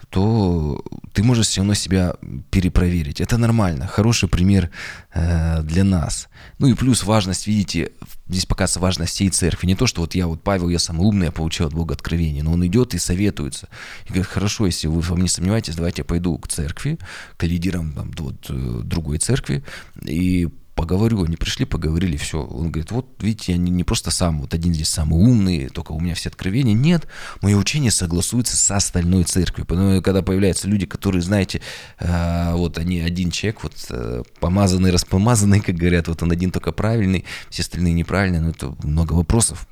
то 0.09 0.83
ты 1.13 1.23
можешь 1.23 1.47
все 1.47 1.61
равно 1.61 1.73
себя 1.73 2.15
перепроверить. 2.49 3.21
Это 3.21 3.37
нормально, 3.37 3.87
хороший 3.87 4.29
пример 4.29 4.69
э, 5.13 5.61
для 5.63 5.83
нас. 5.83 6.27
Ну 6.59 6.67
и 6.67 6.73
плюс 6.73 7.03
важность, 7.03 7.47
видите, 7.47 7.91
здесь 8.27 8.45
показывается 8.45 8.79
важность 8.79 9.13
всей 9.13 9.29
церкви. 9.29 9.67
Не 9.67 9.75
то, 9.75 9.87
что 9.87 10.01
вот 10.01 10.15
я 10.15 10.27
вот 10.27 10.43
Павел, 10.43 10.69
я 10.69 10.79
самый 10.79 11.05
умный, 11.05 11.27
я 11.27 11.31
получил 11.31 11.67
от 11.67 11.73
Бога 11.73 11.93
откровение, 11.93 12.43
но 12.43 12.53
он 12.53 12.65
идет 12.65 12.93
и 12.93 12.97
советуется. 12.97 13.69
И 14.05 14.09
говорит, 14.09 14.27
хорошо, 14.27 14.65
если 14.65 14.87
вы 14.87 15.01
во 15.01 15.15
мне 15.15 15.27
сомневаетесь, 15.27 15.75
давайте 15.75 16.01
я 16.01 16.05
пойду 16.05 16.37
к 16.37 16.47
церкви, 16.47 16.97
к 17.37 17.43
лидерам 17.43 17.93
там, 17.93 18.11
вот, 18.17 18.45
э, 18.49 18.81
другой 18.83 19.17
церкви, 19.17 19.63
и 20.03 20.49
поговорю, 20.75 21.23
они 21.23 21.37
пришли, 21.37 21.65
поговорили, 21.65 22.17
все. 22.17 22.43
Он 22.43 22.69
говорит, 22.69 22.91
вот 22.91 23.07
видите, 23.19 23.53
я 23.53 23.57
не, 23.57 23.71
не 23.71 23.83
просто 23.83 24.11
сам, 24.11 24.41
вот 24.41 24.53
один 24.53 24.73
здесь 24.73 24.89
самый 24.89 25.19
умный, 25.19 25.69
только 25.69 25.93
у 25.93 25.99
меня 25.99 26.13
все 26.15 26.29
откровения. 26.29 26.73
Нет, 26.73 27.07
мое 27.41 27.55
учение 27.57 27.91
согласуется 27.91 28.57
с 28.57 28.71
остальной 28.71 29.23
церковью. 29.23 29.65
Потому 29.65 30.01
когда 30.01 30.21
появляются 30.21 30.67
люди, 30.67 30.85
которые, 30.85 31.21
знаете, 31.21 31.61
э, 31.99 32.53
вот 32.53 32.77
они 32.77 32.99
один 32.99 33.31
человек, 33.31 33.63
вот 33.63 33.73
э, 33.89 34.23
помазанный, 34.39 34.91
распомазанный, 34.91 35.61
как 35.61 35.75
говорят, 35.75 36.07
вот 36.09 36.21
он 36.21 36.31
один 36.31 36.51
только 36.51 36.71
правильный, 36.73 37.25
все 37.49 37.63
остальные 37.63 37.93
неправильные, 37.93 38.41
но 38.41 38.49
это 38.49 38.75
много 38.83 39.13
вопросов 39.13 39.67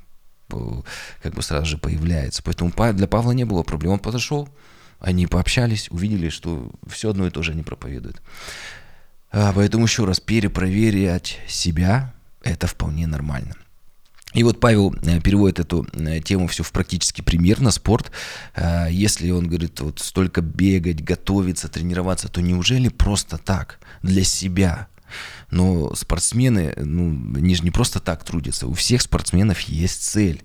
э, 0.51 0.81
как 1.21 1.33
бы 1.33 1.41
сразу 1.41 1.65
же 1.65 1.77
появляется. 1.77 2.41
Поэтому 2.43 2.71
для 2.93 3.07
Павла 3.07 3.33
не 3.33 3.43
было 3.43 3.63
проблем. 3.63 3.93
Он 3.93 3.99
подошел, 3.99 4.47
они 4.99 5.27
пообщались, 5.27 5.89
увидели, 5.91 6.29
что 6.29 6.71
все 6.87 7.09
одно 7.09 7.27
и 7.27 7.29
то 7.29 7.43
же 7.43 7.51
они 7.51 7.61
проповедуют. 7.61 8.21
А, 9.33 9.51
поэтому 9.51 9.85
еще 9.85 10.05
раз, 10.05 10.19
перепроверять 10.19 11.39
себя– 11.47 12.13
это 12.43 12.67
вполне 12.67 13.07
нормально. 13.07 13.55
И 14.33 14.43
вот 14.43 14.59
Павел 14.59 14.93
э, 14.93 15.19
переводит 15.21 15.59
эту 15.59 15.87
э, 15.93 16.19
тему 16.19 16.47
все 16.47 16.63
в 16.63 16.71
практический 16.71 17.21
пример 17.21 17.59
на 17.59 17.71
спорт. 17.71 18.11
А, 18.55 18.87
если 18.87 19.31
он 19.31 19.47
говорит, 19.47 19.79
вот 19.79 19.99
столько 19.99 20.41
бегать, 20.41 21.03
готовиться, 21.03 21.67
тренироваться, 21.67 22.29
то 22.29 22.41
неужели 22.41 22.89
просто 22.89 23.37
так, 23.37 23.79
для 24.03 24.23
себя, 24.23 24.87
но 25.51 25.93
спортсмены, 25.93 26.73
ну, 26.77 27.35
они 27.35 27.55
же 27.55 27.63
не 27.63 27.71
просто 27.71 27.99
так 27.99 28.23
трудятся. 28.23 28.67
У 28.67 28.73
всех 28.73 29.01
спортсменов 29.01 29.59
есть 29.61 30.03
цель. 30.03 30.41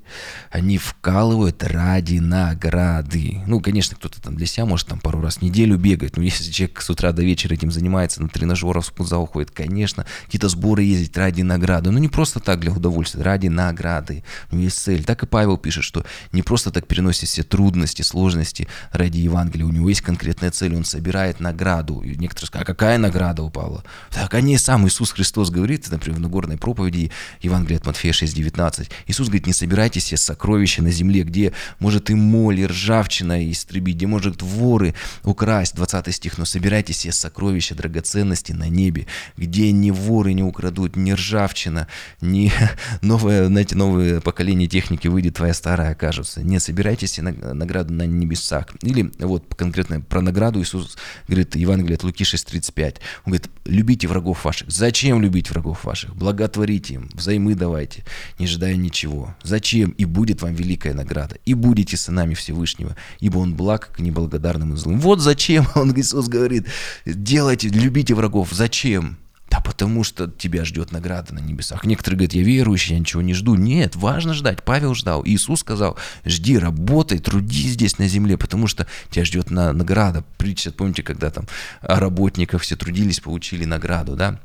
Они 0.50 0.76
вкалывают 0.76 1.62
ради 1.62 2.18
награды. 2.18 3.42
Ну, 3.46 3.60
конечно, 3.60 3.96
кто-то 3.96 4.20
там 4.20 4.36
для 4.36 4.46
себя 4.46 4.66
может 4.66 4.88
там 4.88 5.00
пару 5.00 5.20
раз 5.22 5.38
в 5.38 5.42
неделю 5.42 5.78
бегать. 5.78 6.16
Но 6.16 6.22
если 6.22 6.50
человек 6.50 6.82
с 6.82 6.90
утра 6.90 7.12
до 7.12 7.22
вечера 7.22 7.54
этим 7.54 7.70
занимается, 7.70 8.22
на 8.22 8.28
тренажеров 8.28 8.84
в 8.84 8.88
спортзал 8.88 9.26
ходит, 9.26 9.50
конечно, 9.50 10.04
какие-то 10.26 10.48
сборы 10.48 10.82
ездить 10.82 11.16
ради 11.16 11.40
награды. 11.40 11.90
Но 11.90 11.98
не 11.98 12.08
просто 12.08 12.38
так 12.38 12.60
для 12.60 12.72
удовольствия, 12.72 13.22
ради 13.22 13.48
награды. 13.48 14.24
У 14.50 14.56
него 14.56 14.64
есть 14.64 14.78
цель. 14.78 15.04
Так 15.04 15.22
и 15.22 15.26
Павел 15.26 15.56
пишет, 15.56 15.84
что 15.84 16.04
не 16.32 16.42
просто 16.42 16.70
так 16.70 16.86
переносит 16.86 17.30
все 17.30 17.44
трудности, 17.44 18.02
сложности 18.02 18.68
ради 18.92 19.18
Евангелия. 19.18 19.64
У 19.64 19.72
него 19.72 19.88
есть 19.88 20.02
конкретная 20.02 20.50
цель. 20.50 20.74
Он 20.74 20.84
собирает 20.84 21.40
награду. 21.40 22.02
И 22.02 22.14
некоторые 22.16 22.48
скажут, 22.48 22.68
а 22.68 22.72
какая 22.72 22.98
награда 22.98 23.42
у 23.42 23.48
Павла? 23.48 23.84
Так, 24.10 24.34
они 24.34 24.57
сам 24.58 24.86
Иисус 24.86 25.12
Христос 25.12 25.50
говорит, 25.50 25.90
например, 25.90 26.18
в 26.18 26.20
Нагорной 26.20 26.56
проповеди 26.56 27.10
Евангелия 27.40 27.78
от 27.78 27.86
Матфея 27.86 28.12
6,19, 28.12 28.88
Иисус 29.06 29.28
говорит, 29.28 29.46
не 29.46 29.52
собирайте 29.52 30.00
себе 30.00 30.16
сокровища 30.16 30.82
на 30.82 30.90
земле, 30.90 31.22
где 31.22 31.52
может 31.78 32.10
и 32.10 32.14
моль, 32.14 32.60
и 32.60 32.66
ржавчина 32.66 33.50
истребить, 33.50 33.96
где 33.96 34.06
может 34.06 34.42
воры 34.42 34.94
украсть, 35.24 35.74
20 35.74 36.14
стих, 36.14 36.38
но 36.38 36.44
собирайте 36.44 36.92
себе 36.92 37.12
сокровища, 37.12 37.74
драгоценности 37.74 38.52
на 38.52 38.68
небе, 38.68 39.06
где 39.36 39.72
ни 39.72 39.90
воры 39.90 40.32
не 40.32 40.42
украдут, 40.42 40.96
ни 40.96 41.12
ржавчина, 41.12 41.88
ни 42.20 42.52
новое, 43.02 43.46
знаете, 43.46 43.76
новое 43.76 44.20
поколение 44.20 44.68
техники 44.68 45.08
выйдет, 45.08 45.34
твоя 45.34 45.54
старая 45.54 45.92
окажется. 45.92 46.42
Не 46.42 46.58
собирайте 46.60 47.06
себе 47.06 47.32
награду 47.32 47.92
на 47.92 48.06
небесах. 48.06 48.66
Или 48.82 49.10
вот 49.18 49.54
конкретно 49.54 50.00
про 50.00 50.20
награду 50.20 50.60
Иисус 50.60 50.96
говорит, 51.26 51.56
Евангелие 51.56 51.96
от 51.96 52.04
Луки 52.04 52.24
6,35, 52.24 52.96
он 53.24 53.32
говорит, 53.32 53.50
любите 53.64 54.08
врагов 54.08 54.44
ваших, 54.48 54.70
за 54.70 54.88
Зачем 54.88 55.20
любить 55.20 55.50
врагов 55.50 55.84
ваших? 55.84 56.16
Благотворите 56.16 56.94
им, 56.94 57.10
взаймы 57.12 57.54
давайте, 57.54 58.04
не 58.38 58.46
ожидая 58.46 58.74
ничего. 58.74 59.36
Зачем? 59.42 59.90
И 59.90 60.06
будет 60.06 60.40
вам 60.40 60.54
великая 60.54 60.94
награда. 60.94 61.36
И 61.44 61.52
будете 61.52 61.98
сынами 61.98 62.32
Всевышнего, 62.32 62.96
ибо 63.20 63.36
он 63.36 63.54
благ 63.54 63.90
к 63.94 64.00
неблагодарным 64.00 64.72
и 64.72 64.76
злым. 64.76 64.98
Вот 64.98 65.20
зачем, 65.20 65.66
он 65.74 65.92
Иисус 65.94 66.28
говорит, 66.28 66.66
делайте, 67.04 67.68
любите 67.68 68.14
врагов. 68.14 68.48
Зачем? 68.52 69.18
Да 69.50 69.60
потому 69.60 70.04
что 70.04 70.28
тебя 70.28 70.64
ждет 70.64 70.92
награда 70.92 71.34
на 71.34 71.38
небесах. 71.38 71.84
Некоторые 71.84 72.18
говорят, 72.18 72.34
я 72.34 72.42
верующий, 72.42 72.94
я 72.94 73.00
ничего 73.00 73.22
не 73.22 73.34
жду. 73.34 73.54
Нет, 73.54 73.96
важно 73.96 74.34
ждать. 74.34 74.62
Павел 74.62 74.94
ждал. 74.94 75.22
Иисус 75.24 75.60
сказал, 75.60 75.96
жди, 76.24 76.58
работай, 76.58 77.18
трудись 77.18 77.72
здесь 77.72 77.98
на 77.98 78.08
земле, 78.08 78.36
потому 78.36 78.66
что 78.66 78.86
тебя 79.10 79.24
ждет 79.24 79.50
на, 79.50 79.72
награда. 79.72 80.24
Притча, 80.36 80.70
помните, 80.70 81.02
когда 81.02 81.30
там 81.30 81.46
работников 81.80 82.62
все 82.62 82.76
трудились, 82.76 83.20
получили 83.20 83.64
награду, 83.64 84.16
да? 84.16 84.38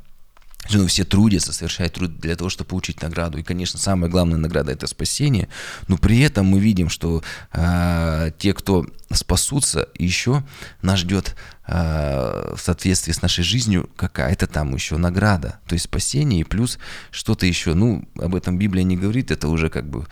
Ну, 0.72 0.88
все 0.88 1.04
трудятся, 1.04 1.52
совершают 1.52 1.94
труд 1.94 2.20
для 2.20 2.36
того, 2.36 2.50
чтобы 2.50 2.70
получить 2.70 3.02
награду. 3.02 3.38
И, 3.38 3.44
конечно, 3.44 3.78
самая 3.80 4.10
главная 4.10 4.38
награда– 4.38 4.72
это 4.74 4.88
спасение. 4.88 5.50
Но 5.88 5.98
при 5.98 6.22
этом 6.22 6.46
мы 6.46 6.60
видим, 6.60 6.90
что 6.90 7.22
э, 7.52 8.32
те, 8.40 8.54
кто 8.54 8.86
спасутся, 9.12 9.90
еще 9.98 10.44
нас 10.82 11.00
ждет 11.00 11.36
в 11.66 12.58
соответствии 12.58 13.14
с 13.14 13.22
нашей 13.22 13.44
жизнью 13.44 13.90
какая-то 13.96 14.48
там 14.48 14.74
еще 14.74 14.98
награда. 14.98 15.60
То 15.66 15.74
есть 15.74 15.86
спасение 15.86 16.42
и 16.42 16.44
плюс 16.44 16.78
что-то 17.10 17.46
еще. 17.46 17.74
Ну, 17.74 18.04
об 18.20 18.36
этом 18.36 18.58
Библия 18.58 18.84
не 18.84 18.98
говорит, 18.98 19.32
это 19.32 19.48
уже 19.48 19.70
как 19.70 19.90
бы 19.90 20.06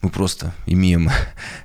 мы 0.00 0.10
просто 0.10 0.54
имеем 0.66 1.10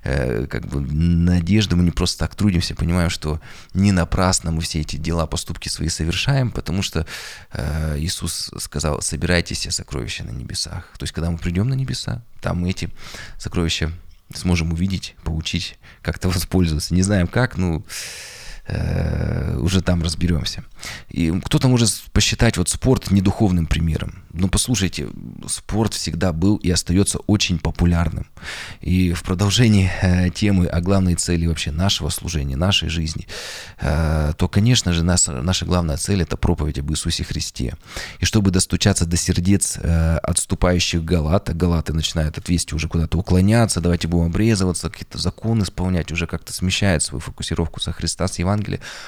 э, 0.03 0.45
как 0.47 0.67
бы 0.67 0.81
надежду, 0.81 1.77
мы 1.77 1.83
не 1.83 1.91
просто 1.91 2.19
так 2.19 2.35
трудимся, 2.35 2.75
понимаем, 2.75 3.09
что 3.09 3.39
не 3.73 3.91
напрасно 3.91 4.51
мы 4.51 4.61
все 4.61 4.81
эти 4.81 4.97
дела, 4.97 5.25
поступки 5.25 5.69
свои 5.69 5.89
совершаем, 5.89 6.51
потому 6.51 6.81
что 6.81 7.05
э, 7.51 7.97
Иисус 7.99 8.51
сказал, 8.57 9.01
собирайтесь 9.01 9.59
все 9.59 9.71
сокровища 9.71 10.23
на 10.23 10.31
небесах. 10.31 10.91
То 10.97 11.03
есть, 11.03 11.13
когда 11.13 11.31
мы 11.31 11.37
придем 11.37 11.69
на 11.69 11.73
небеса, 11.75 12.23
там 12.41 12.59
мы 12.59 12.69
эти 12.71 12.89
сокровища 13.37 13.91
сможем 14.33 14.71
увидеть, 14.73 15.15
получить, 15.23 15.77
как-то 16.01 16.29
воспользоваться. 16.29 16.93
Не 16.93 17.01
знаем 17.01 17.27
как, 17.27 17.57
ну, 17.57 17.79
э, 17.79 18.38
уже 19.59 19.81
там 19.81 20.03
разберемся. 20.03 20.63
И 21.09 21.31
кто-то 21.45 21.67
может 21.67 21.89
посчитать 22.11 22.57
вот 22.57 22.69
спорт 22.69 23.11
недуховным 23.11 23.65
примером. 23.65 24.23
Но 24.31 24.47
послушайте, 24.47 25.09
спорт 25.47 25.93
всегда 25.93 26.33
был 26.33 26.57
и 26.57 26.69
остается 26.69 27.19
очень 27.27 27.59
популярным. 27.59 28.27
И 28.81 29.13
в 29.13 29.23
продолжении 29.23 29.89
э, 30.01 30.29
темы 30.29 30.67
о 30.67 30.81
главной 30.81 31.15
цели 31.15 31.47
вообще 31.47 31.71
нашего 31.71 32.09
служения, 32.09 32.55
нашей 32.55 32.89
жизни, 32.89 33.27
э, 33.79 34.33
то, 34.37 34.47
конечно 34.47 34.93
же, 34.93 35.03
нас, 35.03 35.27
наша 35.27 35.65
главная 35.65 35.97
цель– 35.97 36.21
это 36.23 36.37
проповедь 36.37 36.79
об 36.79 36.91
Иисусе 36.91 37.23
Христе. 37.23 37.75
И 38.19 38.25
чтобы 38.25 38.51
достучаться 38.51 39.05
до 39.05 39.17
сердец 39.17 39.77
э, 39.81 40.17
отступающих 40.17 41.03
галат, 41.03 41.55
галаты 41.55 41.93
начинают 41.93 42.37
от 42.37 42.49
вести 42.49 42.75
уже 42.75 42.87
куда-то 42.87 43.17
уклоняться, 43.17 43.81
давайте 43.81 44.07
будем 44.07 44.27
обрезываться, 44.27 44.89
какие-то 44.89 45.17
законы 45.17 45.63
исполнять, 45.63 46.11
уже 46.11 46.27
как-то 46.27 46.53
смещает 46.53 47.01
свою 47.01 47.19
фокусировку 47.19 47.79
со 47.79 47.91
Христа, 47.91 48.27
с 48.27 48.37
Евангелия. 48.39 48.58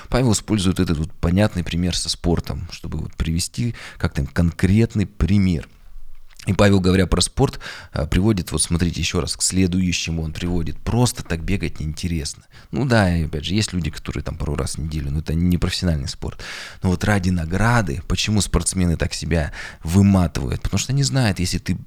Павел 0.09 0.33
использует 0.33 0.79
этот 0.79 0.97
вот 0.97 1.11
понятный 1.13 1.63
пример 1.63 1.95
со 1.95 2.09
спортом, 2.09 2.67
чтобы 2.71 2.97
вот 2.97 3.15
привести 3.15 3.75
как-то 3.97 4.25
конкретный 4.25 5.05
пример– 5.05 5.67
и 6.47 6.53
Павел, 6.53 6.79
говоря 6.79 7.05
про 7.05 7.21
спорт, 7.21 7.59
э, 7.93 8.07
приводит, 8.07 8.51
вот 8.51 8.63
смотрите 8.63 8.99
еще 8.99 9.19
раз, 9.19 9.35
к 9.35 9.43
следующему 9.43 10.23
он 10.23 10.33
приводит. 10.33 10.75
Просто 10.79 11.23
так 11.23 11.43
бегать 11.43 11.79
неинтересно. 11.79 12.45
Ну 12.71 12.85
да, 12.85 13.15
и 13.15 13.25
опять 13.25 13.45
же, 13.45 13.53
есть 13.53 13.73
люди, 13.73 13.91
которые 13.91 14.23
там 14.23 14.37
пару 14.37 14.55
раз 14.55 14.75
в 14.75 14.79
неделю, 14.79 15.11
но 15.11 15.19
это 15.19 15.35
не 15.35 15.59
профессиональный 15.59 16.07
спорт. 16.07 16.41
Но 16.81 16.89
вот 16.89 17.03
ради 17.03 17.29
награды, 17.29 18.01
почему 18.07 18.41
спортсмены 18.41 18.97
так 18.97 19.13
себя 19.13 19.51
выматывают? 19.83 20.63
Потому 20.63 20.79
что 20.79 20.93
они 20.93 21.03
знают, 21.03 21.37
если 21.37 21.59
ты 21.59 21.77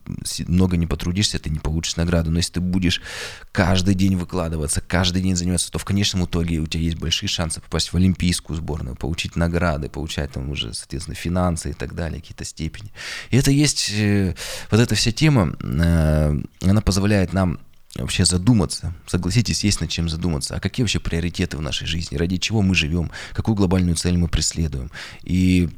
много 0.47 0.77
не 0.77 0.87
потрудишься, 0.87 1.41
ты 1.41 1.51
не 1.51 1.59
получишь 1.59 1.97
награду. 1.97 2.31
Но 2.31 2.37
если 2.39 2.53
ты 2.53 2.61
будешь 2.61 3.03
каждый 3.51 3.97
день 3.97 4.15
выкладываться, 4.15 4.81
каждый 4.81 5.23
день 5.23 5.35
заниматься, 5.35 5.73
то 5.73 5.81
в 5.81 5.85
конечном 5.85 6.27
итоге 6.27 6.59
у 6.59 6.67
тебя 6.69 6.85
есть 6.85 6.99
большие 6.99 7.29
шансы 7.29 7.61
попасть 7.61 7.93
в 7.93 7.97
олимпийскую 7.97 8.57
сборную, 8.57 8.95
получить 8.95 9.35
награды, 9.35 9.89
получать 9.89 10.31
там 10.31 10.49
уже, 10.49 10.75
соответственно, 10.75 11.17
финансы 11.17 11.71
и 11.71 11.73
так 11.73 11.97
далее, 11.97 12.21
какие-то 12.21 12.45
степени. 12.45 12.93
И 13.31 13.37
это 13.37 13.51
есть 13.51 13.91
э, 13.93 14.37
вот 14.71 14.81
эта 14.81 14.95
вся 14.95 15.13
тема, 15.13 15.57
э, 15.61 16.41
она 16.63 16.81
позволяет 16.81 17.33
нам 17.33 17.59
вообще 17.97 18.25
задуматься, 18.25 18.95
согласитесь, 19.07 19.65
есть 19.65 19.81
над 19.81 19.91
чем 19.91 20.09
задуматься, 20.09 20.57
а 20.57 20.61
какие 20.61 20.83
вообще 20.83 20.99
приоритеты 20.99 21.57
в 21.57 21.63
нашей 21.63 21.87
жизни, 21.87 22.17
ради 22.17 22.39
чего 22.39 22.63
мы 22.63 22.75
живем, 22.75 23.11
какую 23.33 23.55
глобальную 23.55 23.97
цель 23.97 24.17
мы 24.17 24.29
преследуем. 24.29 24.91
И 25.23 25.69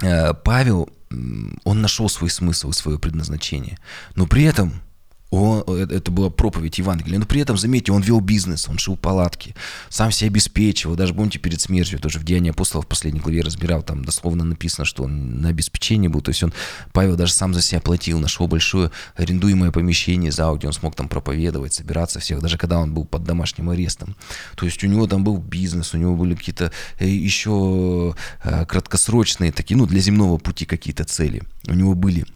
э, 0.00 0.34
Павел, 0.34 0.88
он 1.64 1.82
нашел 1.82 2.08
свой 2.08 2.30
смысл 2.30 2.70
и 2.70 2.74
свое 2.74 2.98
предназначение, 2.98 3.78
но 4.14 4.26
при 4.26 4.44
этом 4.44 4.80
он, 5.32 5.64
э, 5.66 5.86
это 5.90 6.10
была 6.10 6.28
проповедь 6.30 6.78
Евангелия. 6.78 7.18
Но 7.18 7.24
при 7.24 7.40
этом, 7.40 7.56
заметьте, 7.56 7.90
он 7.90 8.02
вел 8.02 8.20
бизнес, 8.20 8.68
он 8.68 8.76
шил 8.76 8.96
палатки, 8.96 9.54
сам 9.88 10.12
себя 10.12 10.28
обеспечивал. 10.28 10.94
Даже, 10.94 11.14
помните, 11.14 11.38
перед 11.38 11.60
смертью, 11.60 11.98
тоже 11.98 12.18
в 12.18 12.24
Деянии 12.24 12.50
апостолов 12.50 12.84
в 12.84 12.88
последней 12.88 13.20
главе 13.20 13.40
разбирал, 13.40 13.82
там 13.82 14.04
дословно 14.04 14.44
написано, 14.44 14.84
что 14.84 15.04
он 15.04 15.40
на 15.40 15.48
обеспечении 15.48 16.08
был. 16.08 16.20
То 16.20 16.28
есть 16.28 16.42
он, 16.42 16.52
Павел 16.92 17.16
даже 17.16 17.32
сам 17.32 17.54
за 17.54 17.62
себя 17.62 17.80
платил, 17.80 18.18
нашел 18.18 18.46
большое 18.46 18.90
арендуемое 19.16 19.72
помещение 19.72 20.30
за 20.30 20.52
где 20.52 20.66
он 20.66 20.74
смог 20.74 20.94
там 20.94 21.08
проповедовать, 21.08 21.72
собираться 21.72 22.20
всех, 22.20 22.40
даже 22.40 22.58
когда 22.58 22.78
он 22.78 22.92
был 22.92 23.06
под 23.06 23.24
домашним 23.24 23.70
арестом. 23.70 24.16
То 24.54 24.66
есть 24.66 24.84
у 24.84 24.86
него 24.86 25.06
там 25.06 25.24
был 25.24 25.38
бизнес, 25.38 25.94
у 25.94 25.96
него 25.96 26.14
были 26.14 26.34
какие-то 26.34 26.72
э, 26.98 27.08
еще 27.08 28.14
э, 28.44 28.66
краткосрочные 28.66 29.50
такие, 29.50 29.78
ну, 29.78 29.86
для 29.86 30.00
земного 30.00 30.36
пути 30.36 30.66
какие-то 30.66 31.04
цели. 31.04 31.42
У 31.68 31.72
него 31.72 31.94
были 31.94 32.26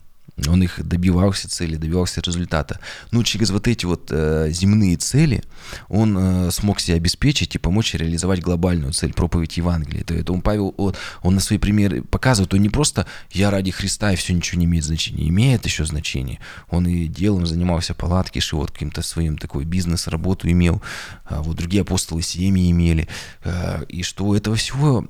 он 0.46 0.62
их 0.62 0.86
добивался 0.86 1.48
цели, 1.48 1.76
добивался 1.76 2.20
результата. 2.20 2.78
Ну, 3.10 3.22
через 3.22 3.50
вот 3.50 3.66
эти 3.66 3.86
вот 3.86 4.10
э, 4.10 4.48
земные 4.50 4.96
цели 4.96 5.42
он 5.88 6.16
э, 6.18 6.50
смог 6.50 6.78
себя 6.80 6.96
обеспечить 6.96 7.54
и 7.54 7.58
помочь 7.58 7.94
реализовать 7.94 8.40
глобальную 8.42 8.92
цель, 8.92 9.14
проповедь 9.14 9.56
Евангелия. 9.56 10.04
То 10.04 10.14
это 10.14 10.34
он, 10.34 10.42
Павел, 10.42 10.74
он, 10.76 10.94
он 11.22 11.34
на 11.36 11.40
свои 11.40 11.58
примеры 11.58 12.02
показывает, 12.02 12.52
он 12.52 12.60
не 12.60 12.68
просто 12.68 13.06
«я 13.30 13.50
ради 13.50 13.70
Христа, 13.70 14.12
и 14.12 14.16
все 14.16 14.34
ничего 14.34 14.58
не 14.60 14.66
имеет 14.66 14.84
значения». 14.84 15.26
Имеет 15.26 15.64
еще 15.64 15.86
значение. 15.86 16.38
Он 16.68 16.86
и 16.86 17.06
делом 17.06 17.46
занимался, 17.46 17.94
палатки 17.94 18.38
шил, 18.38 18.58
вот 18.58 18.72
каким-то 18.72 19.00
своим 19.00 19.38
такой 19.38 19.64
бизнес, 19.64 20.06
работу 20.06 20.50
имел. 20.50 20.82
А 21.24 21.42
вот 21.42 21.56
другие 21.56 21.80
апостолы 21.80 22.20
семьи 22.20 22.70
имели. 22.70 23.08
А, 23.42 23.82
и 23.88 24.02
что 24.02 24.36
этого 24.36 24.56
всего 24.56 25.08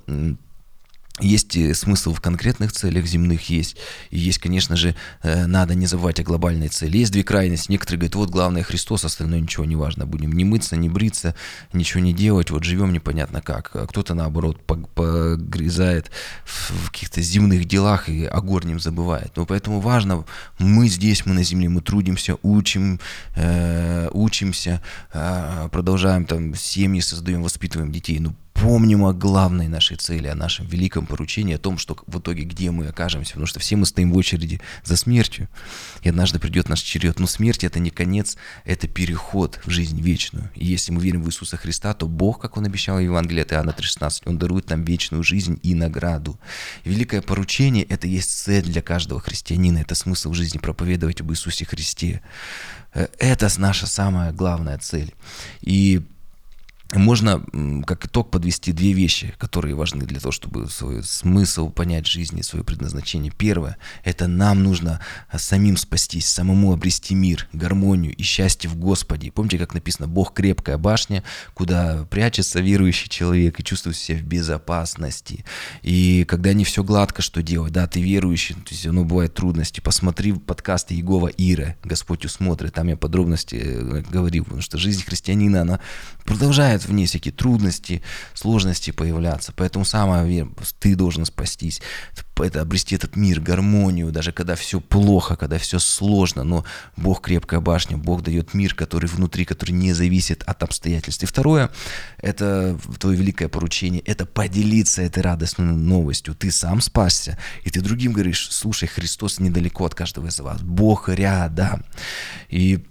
есть 1.21 1.77
смысл 1.77 2.13
в 2.13 2.21
конкретных 2.21 2.73
целях 2.73 3.07
земных 3.07 3.49
есть. 3.49 3.77
И 4.11 4.19
есть, 4.19 4.39
конечно 4.39 4.77
же, 4.77 4.95
э, 5.23 5.47
надо 5.47 5.75
не 5.75 5.87
забывать 5.87 6.21
о 6.21 6.23
глобальной 6.23 6.69
цели. 6.69 6.99
Есть 6.99 7.13
две 7.13 7.25
крайности. 7.25 7.71
Некоторые 7.71 8.01
говорят, 8.01 8.15
вот 8.17 8.31
главное 8.31 8.63
Христос, 8.63 9.05
остальное 9.05 9.41
ничего 9.41 9.65
не 9.65 9.77
важно. 9.77 10.07
Будем 10.07 10.33
не 10.33 10.45
мыться, 10.45 10.77
не 10.77 10.91
бриться, 10.91 11.35
ничего 11.73 12.01
не 12.03 12.13
делать, 12.13 12.51
вот 12.51 12.65
живем 12.65 12.93
непонятно 12.93 13.41
как. 13.41 13.71
А 13.75 13.87
кто-то, 13.87 14.13
наоборот, 14.13 14.63
погрязает 14.67 16.11
в 16.45 16.91
каких-то 16.91 17.23
земных 17.23 17.65
делах 17.65 18.11
и 18.11 18.27
о 18.27 18.43
горнем 18.43 18.79
забывает. 18.79 19.33
Но 19.37 19.47
поэтому 19.47 19.81
важно, 19.81 20.27
мы 20.59 20.89
здесь, 20.89 21.25
мы 21.25 21.33
на 21.33 21.43
земле, 21.43 21.71
мы 21.71 21.81
трудимся, 21.81 22.37
учим, 22.43 23.01
э, 23.37 24.11
учимся, 24.13 24.83
э, 25.15 25.69
продолжаем 25.73 26.27
там 26.27 26.55
семьи 26.55 27.01
создаем, 27.01 27.43
воспитываем 27.43 27.91
детей. 27.91 28.19
Ну, 28.21 28.35
помним 28.67 29.05
о 29.05 29.13
главной 29.13 29.69
нашей 29.69 29.97
цели, 29.97 30.27
о 30.27 30.35
нашем 30.35 30.67
великом 30.67 31.07
поручении, 31.07 31.55
о 31.55 31.59
том, 31.59 31.79
что 31.79 31.97
в 32.09 32.19
итоге 32.19 32.43
где 32.43 32.73
мы 32.73 32.89
окажемся, 32.89 33.35
потому 33.35 33.47
что 33.47 33.61
все 33.61 33.77
мы 33.77 33.87
стоим 33.87 34.11
в 34.11 34.17
очереди 34.17 34.61
за 34.83 34.97
смертью, 34.97 35.49
и 36.03 36.09
однажды 36.09 36.41
придет 36.41 36.69
наш 36.69 36.81
черед. 36.81 37.21
Но 37.21 37.29
смерть 37.29 37.63
это 37.63 37.79
не 37.79 37.91
конец, 37.91 38.37
это 38.65 38.89
переход 38.89 39.61
в 39.65 39.71
жизнь 39.71 40.01
вечную. 40.01 40.51
И 40.57 40.67
если 40.67 40.91
мы 40.91 41.01
верим 41.01 41.23
в 41.23 41.29
Иисуса 41.29 41.57
Христа, 41.57 41.95
то 41.95 42.09
Бог, 42.09 42.41
как 42.41 42.57
Он 42.57 42.65
обещал 42.65 42.97
в 42.97 43.05
Евангелии 43.05 43.43
от 43.43 43.53
Иоанна 43.53 43.71
3,16, 43.71 44.23
Он 44.27 44.37
дарует 44.37 44.69
нам 44.69 44.83
вечную 44.83 45.23
жизнь 45.23 45.61
и 45.63 45.73
награду. 45.73 46.37
И 46.83 46.91
великое 46.91 47.23
поручение– 47.23 47.85
это 47.89 48.09
есть 48.09 48.37
цель 48.37 48.65
для 48.65 48.83
каждого 48.83 49.21
христианина, 49.21 49.79
это 49.79 49.95
смысл 49.95 50.33
жизни 50.33 50.59
проповедовать 50.59 51.21
об 51.21 51.31
Иисусе 51.31 51.65
Христе. 51.67 52.21
Э, 52.95 53.07
это 53.21 53.49
наша 53.59 53.87
самая 53.87 54.33
главная 54.33 54.79
цель. 54.79 55.15
И 55.61 56.03
можно 56.95 57.43
как 57.85 58.07
итог 58.07 58.31
подвести 58.31 58.73
две 58.73 58.93
вещи, 58.93 59.35
которые 59.39 59.75
важны 59.75 60.05
для 60.05 60.21
того, 60.21 60.31
чтобы 60.31 60.71
свой 60.71 61.03
смысл 61.03 61.71
понять 61.71 62.07
жизни, 62.07 62.43
свое 62.43 62.65
предназначение. 62.65 63.33
Первое– 63.37 63.77
это 64.05 64.29
нам 64.29 64.63
нужно 64.63 65.01
а, 65.29 65.39
самим 65.39 65.77
спастись, 65.77 66.29
самому 66.29 66.73
обрести 66.73 67.15
мир, 67.15 67.49
гармонию 67.53 68.15
и 68.15 68.23
счастье 68.23 68.71
в 68.71 68.77
Господе. 68.77 69.33
Помните, 69.33 69.59
как 69.59 69.75
написано, 69.75 70.07
Бог– 70.07 70.33
крепкая 70.35 70.79
башня, 70.79 71.25
куда 71.55 72.05
прячется 72.09 72.61
верующий 72.61 73.09
человек 73.09 73.59
и 73.59 73.65
чувствует 73.65 73.97
себя 73.97 74.19
в 74.19 74.23
безопасности. 74.23 75.45
И 75.83 76.25
когда 76.29 76.53
не 76.53 76.65
все 76.65 76.85
гладко, 76.85 77.21
что 77.21 77.43
делать? 77.43 77.73
Да, 77.73 77.89
ты 77.89 78.01
верующий, 78.01 78.55
то 78.55 78.71
есть 78.71 78.87
ну, 78.87 79.05
бывают 79.05 79.35
трудности. 79.35 79.81
Посмотри 79.81 80.33
подкасты 80.33 80.95
Егова 80.95 81.29
Ира, 81.37 81.75
Господь 81.83 82.25
усмотрит, 82.25 82.75
там 82.75 82.89
я 82.89 82.97
подробности 82.97 83.57
э, 83.57 84.03
говорил, 84.09 84.45
потому 84.45 84.63
что 84.63 84.79
жизнь 84.79 85.05
христианина, 85.05 85.63
она 85.63 85.81
продолжает 86.25 86.76
начинают 86.77 86.85
в 86.85 86.93
ней 86.93 87.07
всякие 87.07 87.33
трудности, 87.33 88.03
сложности 88.35 88.93
появляться. 88.93 89.53
Поэтому 89.57 89.85
самое 89.85 90.49
ты 90.79 90.95
должен 90.95 91.25
спастись, 91.25 91.81
это 92.37 92.61
обрести 92.61 92.97
этот 92.97 93.17
мир, 93.17 93.41
гармонию, 93.41 94.13
даже 94.13 94.33
когда 94.33 94.55
все 94.55 94.81
плохо, 94.81 95.37
когда 95.37 95.57
все 95.59 95.79
сложно, 95.79 96.45
но 96.45 96.65
Бог 96.97 97.23
крепкая 97.23 97.61
башня, 97.61 97.97
Бог 97.97 98.23
дает 98.23 98.55
мир, 98.55 98.75
который 98.75 99.07
внутри, 99.07 99.45
который 99.45 99.73
не 99.73 99.95
зависит 99.95 100.43
от 100.47 100.63
обстоятельств. 100.63 101.23
И 101.23 101.27
второе, 101.27 101.71
это 102.19 102.79
твое 102.99 103.17
великое 103.17 103.49
поручение, 103.49 104.03
это 104.03 104.27
поделиться 104.27 105.03
этой 105.03 105.23
радостной 105.23 105.67
новостью. 105.67 106.35
Ты 106.35 106.51
сам 106.51 106.81
спасся, 106.81 107.39
и 107.65 107.71
ты 107.71 107.81
другим 107.81 108.13
говоришь, 108.13 108.49
слушай, 108.51 108.89
Христос 108.89 109.41
недалеко 109.41 109.85
от 109.87 109.95
каждого 109.95 110.27
из 110.29 110.39
вас, 110.41 110.61
Бог 110.61 111.09
рядом. 111.09 111.85
И 112.51 112.85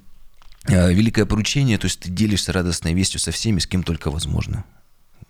великое 0.67 1.25
поручение, 1.25 1.78
то 1.78 1.86
есть 1.86 1.99
ты 1.99 2.10
делишься 2.10 2.51
радостной 2.54 2.93
вестью 2.93 3.19
со 3.19 3.32
всеми, 3.32 3.60
с 3.60 3.67
кем 3.67 3.84
только 3.84 4.12
возможно. 4.12 4.65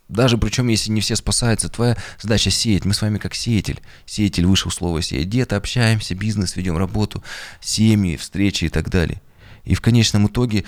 Даже 0.08 0.38
причем, 0.38 0.67
если 0.67 0.91
не 0.91 1.02
все 1.02 1.15
спасаются, 1.15 1.67
твоя 1.67 1.98
задача 2.21 2.52
сеять. 2.52 2.86
Мы 2.86 2.93
с 2.93 3.02
вами 3.02 3.17
как 3.17 3.34
сеятель. 3.34 3.82
Сеятель 4.06 4.45
вышел 4.45 4.69
слово 4.69 5.02
сеять. 5.02 5.28
Где-то 5.28 5.56
общаемся, 5.56 6.13
бизнес 6.13 6.56
ведем, 6.56 6.78
работу, 6.78 7.24
семьи, 7.60 8.15
встречи 8.15 8.65
и 8.65 8.69
так 8.69 8.89
далее. 8.89 9.21
И 9.63 9.74
в 9.74 9.82
конечном 9.82 10.28
итоге 10.28 10.63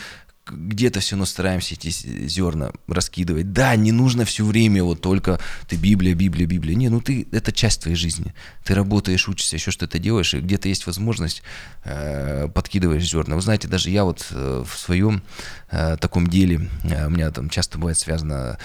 где-то 0.51 0.99
все 0.99 1.15
равно 1.15 1.25
стараемся 1.25 1.75
эти 1.75 1.89
зерна 1.89 2.71
раскидывать. 2.88 3.51
Да, 3.53 3.75
не 3.75 3.91
нужно 3.91 4.25
все 4.25 4.45
время 4.45 4.83
вот 4.83 5.01
только 5.01 5.39
ты 5.67 5.75
Библия, 5.75 6.13
Библия, 6.13 6.45
Библия. 6.45 6.75
Не, 6.75 6.89
ну 6.89 7.01
ты, 7.01 7.27
это 7.31 7.51
часть 7.51 7.81
твоей 7.81 7.97
жизни. 7.97 8.33
Ты 8.63 8.75
работаешь, 8.75 9.27
учишься, 9.27 9.55
еще 9.55 9.71
что-то 9.71 9.99
делаешь, 9.99 10.33
и 10.33 10.39
где-то 10.39 10.69
есть 10.69 10.86
возможность, 10.88 11.43
э, 11.83 12.47
подкидываешь 12.53 13.10
зерна. 13.10 13.36
Вы 13.36 13.41
знаете, 13.41 13.67
даже 13.67 13.89
я 13.89 14.03
вот 14.03 14.27
э, 14.31 14.63
в 14.67 14.77
своем 14.77 15.21
э, 15.71 15.97
таком 15.97 16.27
деле, 16.27 16.69
э, 16.83 17.07
у 17.07 17.10
меня 17.10 17.31
там 17.31 17.49
часто 17.49 17.77
бывает 17.77 17.97
связано 17.97 18.57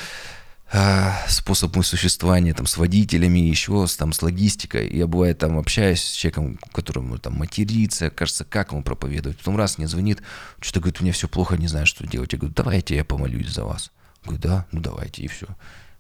способ 1.29 1.73
моего 1.73 1.83
существования 1.83 2.55
там, 2.55 2.67
с 2.67 2.77
водителями, 2.77 3.41
еще 3.41 3.87
с, 3.87 3.97
там, 3.97 4.13
с 4.13 4.23
логистикой. 4.23 4.91
Я 4.91 5.07
бывает 5.07 5.39
там 5.39 5.59
общаюсь 5.59 6.03
с 6.03 6.13
человеком, 6.13 6.59
которому 6.73 7.19
там 7.19 7.35
матерится, 7.35 8.11
кажется, 8.11 8.45
как 8.45 8.73
ему 8.73 8.83
проповедовать. 8.83 9.39
Потом 9.39 9.57
раз 9.57 9.77
мне 9.77 9.87
звонит, 9.87 10.23
что-то 10.61 10.81
говорит, 10.81 11.01
у 11.01 11.05
меня 11.05 11.13
все 11.13 11.29
плохо, 11.29 11.57
не 11.57 11.69
знаю, 11.69 11.87
что 11.87 12.07
делать. 12.07 12.33
Я 12.33 12.39
говорю, 12.39 12.55
давайте 12.55 12.97
я 12.97 13.05
помолюсь 13.05 13.53
за 13.53 13.65
вас. 13.65 13.91
Говорю, 14.25 14.41
да, 14.41 14.67
ну 14.73 14.81
давайте, 14.81 15.23
и 15.23 15.29
все. 15.29 15.47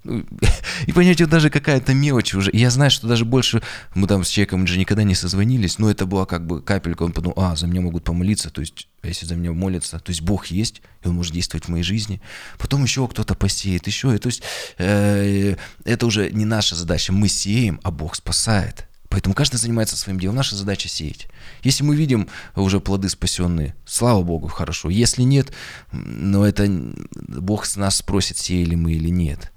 Ну, 0.04 0.24
и 0.86 0.92
понимаете, 0.92 1.26
даже 1.26 1.50
какая-то 1.50 1.94
мелочь 1.94 2.34
уже. 2.34 2.50
Я 2.52 2.70
знаю, 2.70 2.90
что 2.90 3.06
даже 3.06 3.24
больше 3.24 3.62
мы 3.94 4.06
там 4.08 4.24
с 4.24 4.28
человеком 4.28 4.62
мы 4.62 4.66
же 4.66 4.78
никогда 4.78 5.04
не 5.04 5.14
созвонились, 5.14 5.78
но 5.78 5.90
это 5.90 6.06
была 6.06 6.26
как 6.26 6.46
бы 6.46 6.60
капелька. 6.60 7.04
Он 7.04 7.12
подумал, 7.12 7.34
а, 7.38 7.56
за 7.56 7.66
меня 7.66 7.80
могут 7.80 8.04
помолиться, 8.04 8.50
то 8.50 8.60
есть, 8.60 8.88
а 9.02 9.08
если 9.08 9.26
за 9.26 9.36
меня 9.36 9.52
молятся, 9.52 9.98
то 9.98 10.10
есть 10.10 10.22
Бог 10.22 10.46
есть, 10.46 10.82
и 11.04 11.08
Он 11.08 11.14
может 11.14 11.32
действовать 11.32 11.66
в 11.66 11.68
моей 11.68 11.84
жизни. 11.84 12.20
Потом 12.58 12.82
еще 12.82 13.06
кто-то 13.06 13.34
посеет, 13.34 13.86
еще. 13.86 14.14
И, 14.14 14.18
то 14.18 14.26
есть 14.26 14.42
э, 14.78 15.56
это 15.84 16.06
уже 16.06 16.30
не 16.30 16.44
наша 16.44 16.74
задача. 16.74 17.12
Мы 17.12 17.28
сеем, 17.28 17.80
а 17.82 17.90
Бог 17.90 18.16
спасает. 18.16 18.88
Поэтому 19.12 19.34
каждый 19.34 19.56
занимается 19.56 19.94
своим 19.98 20.18
делом. 20.18 20.36
Наша 20.36 20.56
задача 20.56 20.88
сеять. 20.88 21.28
Если 21.62 21.84
мы 21.84 21.94
видим 21.94 22.28
уже 22.56 22.80
плоды 22.80 23.10
спасенные, 23.10 23.74
слава 23.84 24.22
Богу, 24.22 24.48
хорошо. 24.48 24.88
Если 24.88 25.20
нет, 25.20 25.52
но 25.92 26.46
это 26.46 26.66
Бог 27.12 27.66
с 27.66 27.76
нас 27.76 27.96
спросит, 27.96 28.38
сеяли 28.38 28.74
мы 28.74 28.92
или 28.92 29.10
нет. 29.10 29.52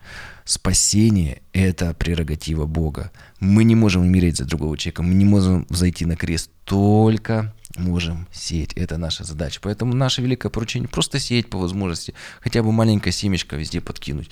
Спасение– 0.45 1.41
это 1.53 1.95
прерогатива 1.95 2.67
Бога. 2.67 3.12
Мы 3.39 3.63
не 3.63 3.73
можем 3.73 4.03
умереть 4.03 4.38
за 4.38 4.45
другого 4.45 4.77
человека, 4.77 5.01
мы 5.01 5.15
не 5.15 5.25
можем 5.25 5.65
зайти 5.71 6.05
на 6.05 6.15
крест, 6.15 6.51
только 6.65 7.51
можем 7.77 8.27
сеять. 8.31 8.73
Это 8.73 8.97
наша 8.97 9.23
задача. 9.23 9.60
Поэтому 9.63 9.95
наше 9.95 10.21
великое 10.21 10.49
поручение– 10.49 10.88
просто 10.91 11.19
сеять 11.19 11.49
по 11.49 11.58
возможности, 11.58 12.13
хотя 12.41 12.62
бы 12.62 12.71
маленькое 12.71 13.12
семечко 13.12 13.55
везде 13.55 13.81
подкинуть. 13.81 14.29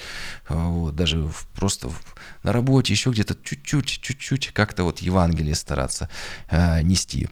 А, 0.47 0.67
вот, 0.67 0.95
даже 0.95 1.17
в, 1.17 1.47
просто 1.55 1.89
в, 1.89 1.99
на 2.43 2.53
работе, 2.53 2.93
еще 2.93 3.09
где-то 3.09 3.35
чуть-чуть, 3.43 3.87
чуть-чуть 3.87 4.51
как-то 4.53 4.83
вот 4.83 4.99
Евангелие 4.99 5.55
стараться 5.55 6.09
э, 6.51 6.83
нести. 6.83 7.27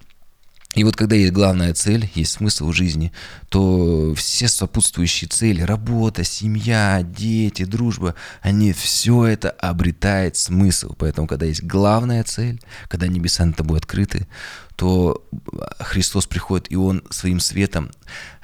И 0.81 0.83
вот 0.83 0.95
когда 0.95 1.15
есть 1.15 1.31
главная 1.31 1.75
цель, 1.75 2.09
есть 2.15 2.31
смысл 2.31 2.69
в 2.69 2.73
жизни, 2.73 3.11
то 3.49 4.15
все 4.15 4.47
сопутствующие 4.47 5.27
цели, 5.27 5.61
работа, 5.61 6.23
семья, 6.23 7.03
дети, 7.03 7.65
дружба, 7.65 8.15
они 8.41 8.73
все 8.73 9.25
это 9.25 9.51
обретает 9.51 10.37
смысл. 10.37 10.95
Поэтому, 10.97 11.27
когда 11.27 11.45
есть 11.45 11.61
главная 11.61 12.23
цель, 12.23 12.59
когда 12.87 13.05
небеса 13.05 13.45
над 13.45 13.57
тобой 13.57 13.77
открыты, 13.77 14.27
то 14.81 15.23
Христос 15.79 16.25
приходит, 16.25 16.71
и 16.71 16.75
Он 16.75 17.03
своим 17.11 17.39
светом 17.39 17.91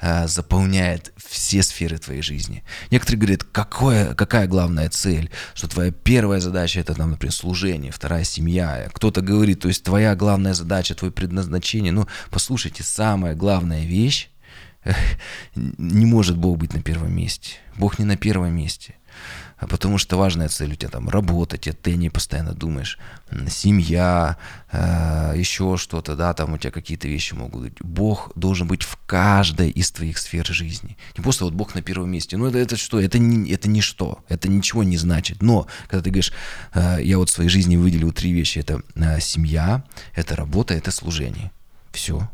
э, 0.00 0.28
заполняет 0.28 1.12
все 1.16 1.64
сферы 1.64 1.98
твоей 1.98 2.22
жизни. 2.22 2.62
Некоторые 2.92 3.18
говорят, 3.18 3.42
какое, 3.42 4.14
какая 4.14 4.46
главная 4.46 4.88
цель? 4.88 5.32
Что 5.54 5.66
твоя 5.66 5.90
первая 5.90 6.38
задача– 6.38 6.78
это, 6.82 6.94
там, 6.94 7.10
например, 7.10 7.32
служение, 7.32 7.90
вторая– 7.90 8.22
семья. 8.24 8.88
Кто-то 8.92 9.20
говорит, 9.20 9.62
то 9.62 9.66
есть 9.66 9.82
твоя 9.82 10.14
главная 10.14 10.54
задача, 10.54 10.94
твое 10.94 11.10
предназначение. 11.10 11.90
Ну, 11.90 12.06
послушайте, 12.30 12.84
самая 12.84 13.34
главная 13.34 13.84
вещь 13.84 14.30
не 15.56 16.06
может 16.06 16.36
Бог 16.36 16.58
быть 16.58 16.72
на 16.72 16.82
первом 16.82 17.16
месте. 17.16 17.54
Бог 17.76 17.98
не 17.98 18.04
на 18.04 18.16
первом 18.16 18.54
месте. 18.54 18.94
А 19.58 19.66
потому 19.66 19.98
что 19.98 20.16
важная 20.16 20.48
цель 20.48 20.72
у 20.72 20.74
тебя 20.76 20.88
там 20.88 21.08
работать, 21.08 21.66
а 21.66 21.72
ты 21.72 21.96
не 21.96 22.10
постоянно 22.10 22.52
думаешь, 22.52 22.98
семья, 23.48 24.36
э, 24.70 25.34
еще 25.36 25.76
что-то, 25.76 26.14
да, 26.14 26.32
там 26.32 26.52
у 26.52 26.58
тебя 26.58 26.70
какие-то 26.70 27.08
вещи 27.08 27.34
могут 27.34 27.62
быть. 27.62 27.80
Бог 27.80 28.30
должен 28.36 28.68
быть 28.68 28.82
в 28.82 28.96
каждой 29.06 29.70
из 29.70 29.90
твоих 29.90 30.18
сфер 30.18 30.46
жизни. 30.46 30.96
Не 31.16 31.22
просто 31.22 31.44
вот 31.44 31.54
Бог 31.54 31.74
на 31.74 31.82
первом 31.82 32.10
месте. 32.10 32.36
Ну 32.36 32.46
это, 32.46 32.58
это 32.58 32.76
что? 32.76 33.00
Это, 33.00 33.18
не, 33.18 33.50
это 33.50 33.68
ничто, 33.68 34.24
это 34.28 34.48
ничего 34.48 34.84
не 34.84 34.96
значит. 34.96 35.42
Но 35.42 35.66
когда 35.88 36.02
ты 36.04 36.10
говоришь, 36.10 36.32
э, 36.74 36.98
я 37.02 37.18
вот 37.18 37.28
в 37.28 37.32
своей 37.32 37.50
жизни 37.50 37.76
выделил 37.76 38.12
три 38.12 38.32
вещи, 38.32 38.60
это 38.60 38.80
э, 38.94 39.20
семья, 39.20 39.82
это 40.14 40.36
работа, 40.36 40.74
это 40.74 40.92
служение. 40.92 41.50
Все, 41.90 42.28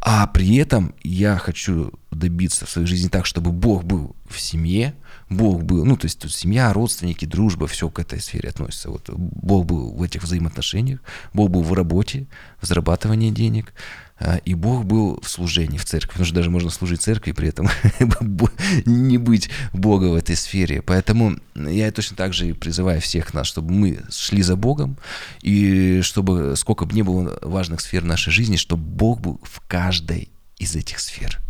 а 0.00 0.26
при 0.26 0.56
этом 0.56 0.94
я 1.02 1.36
хочу 1.36 1.92
добиться 2.16 2.66
в 2.66 2.70
своей 2.70 2.86
жизни 2.86 3.08
так, 3.08 3.26
чтобы 3.26 3.52
Бог 3.52 3.84
был 3.84 4.16
в 4.28 4.40
семье, 4.40 4.94
Бог 5.28 5.62
был, 5.62 5.84
ну, 5.84 5.96
то 5.96 6.06
есть 6.06 6.18
тут 6.18 6.32
семья, 6.32 6.72
родственники, 6.72 7.24
дружба, 7.24 7.66
все 7.66 7.88
к 7.88 7.98
этой 7.98 8.20
сфере 8.20 8.50
относится. 8.50 8.90
Вот 8.90 9.08
Бог 9.08 9.66
был 9.66 9.92
в 9.94 10.02
этих 10.02 10.22
взаимоотношениях, 10.22 11.00
Бог 11.32 11.50
был 11.50 11.62
в 11.62 11.72
работе, 11.72 12.26
в 12.60 12.66
зарабатывании 12.66 13.30
денег, 13.30 13.72
а, 14.18 14.36
и 14.36 14.54
Бог 14.54 14.84
был 14.84 15.20
в 15.22 15.28
служении 15.28 15.78
в 15.78 15.84
церкви, 15.84 16.10
потому 16.10 16.26
что 16.26 16.34
даже 16.34 16.50
можно 16.50 16.70
служить 16.70 17.02
церкви 17.02 17.32
при 17.32 17.48
этом 17.48 17.68
не 18.86 19.18
быть 19.18 19.50
Бога 19.72 20.06
в 20.06 20.14
этой 20.14 20.36
сфере. 20.36 20.82
Поэтому 20.82 21.38
я 21.54 21.90
точно 21.90 22.16
так 22.16 22.32
же 22.32 22.54
призываю 22.54 23.00
всех 23.00 23.34
нас, 23.34 23.46
чтобы 23.46 23.72
мы 23.72 24.00
шли 24.10 24.42
за 24.42 24.56
Богом, 24.56 24.96
и 25.40 26.00
чтобы 26.02 26.54
сколько 26.56 26.84
бы 26.84 26.94
ни 26.94 27.02
было 27.02 27.38
важных 27.42 27.80
сфер 27.80 28.04
нашей 28.04 28.32
жизни, 28.32 28.56
чтобы 28.56 28.84
Бог 28.84 29.20
был 29.20 29.40
в 29.42 29.60
каждой 29.66 30.28
из 30.58 30.76
этих 30.76 31.00
сфер. 31.00 31.40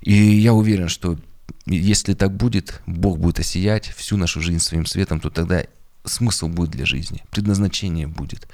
И 0.00 0.12
я 0.12 0.52
уверен, 0.54 0.88
что 0.88 1.18
если 1.66 2.14
так 2.14 2.36
будет, 2.36 2.80
Бог 2.86 3.18
будет 3.18 3.40
осиять 3.40 3.88
всю 3.88 4.16
нашу 4.16 4.40
жизнь 4.40 4.60
своим 4.60 4.86
светом, 4.86 5.20
то 5.20 5.30
тогда 5.30 5.64
смысл 6.04 6.48
будет 6.48 6.70
для 6.70 6.86
жизни, 6.86 7.22
предназначение 7.30 8.06
будет. 8.06 8.48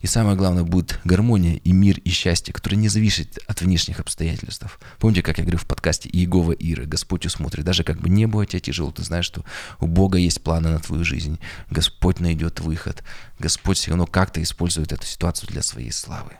И 0.00 0.06
самое 0.06 0.36
главное, 0.36 0.62
будет 0.62 1.00
гармония 1.04 1.56
и 1.56 1.72
мир 1.72 1.98
и 1.98 2.10
счастье, 2.10 2.54
которое 2.54 2.76
не 2.76 2.88
зависит 2.88 3.38
от 3.46 3.60
внешних 3.60 4.00
обстоятельств. 4.00 4.78
Помните, 4.98 5.22
как 5.22 5.38
я 5.38 5.44
говорил 5.44 5.60
в 5.60 5.66
подкасте 5.66 6.08
Иегова 6.08 6.52
Иры, 6.52 6.86
Господь 6.86 7.26
усмотрит. 7.26 7.64
Даже 7.64 7.84
как 7.84 8.00
бы 8.00 8.08
не 8.08 8.26
было 8.26 8.46
тебе 8.46 8.60
тяжело, 8.60 8.90
ты 8.90 9.02
знаешь, 9.02 9.26
что 9.26 9.44
у 9.80 9.86
Бога 9.86 10.18
есть 10.18 10.42
планы 10.42 10.70
на 10.70 10.78
твою 10.78 11.04
жизнь. 11.04 11.38
Господь 11.70 12.20
найдет 12.20 12.60
выход. 12.60 13.02
Господь 13.38 13.78
все 13.78 13.90
равно 13.90 14.06
как-то 14.06 14.42
использует 14.42 14.92
эту 14.92 15.06
ситуацию 15.06 15.48
для 15.48 15.62
своей 15.62 15.92
славы. 15.92 16.32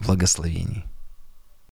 Благословений. 0.00 0.84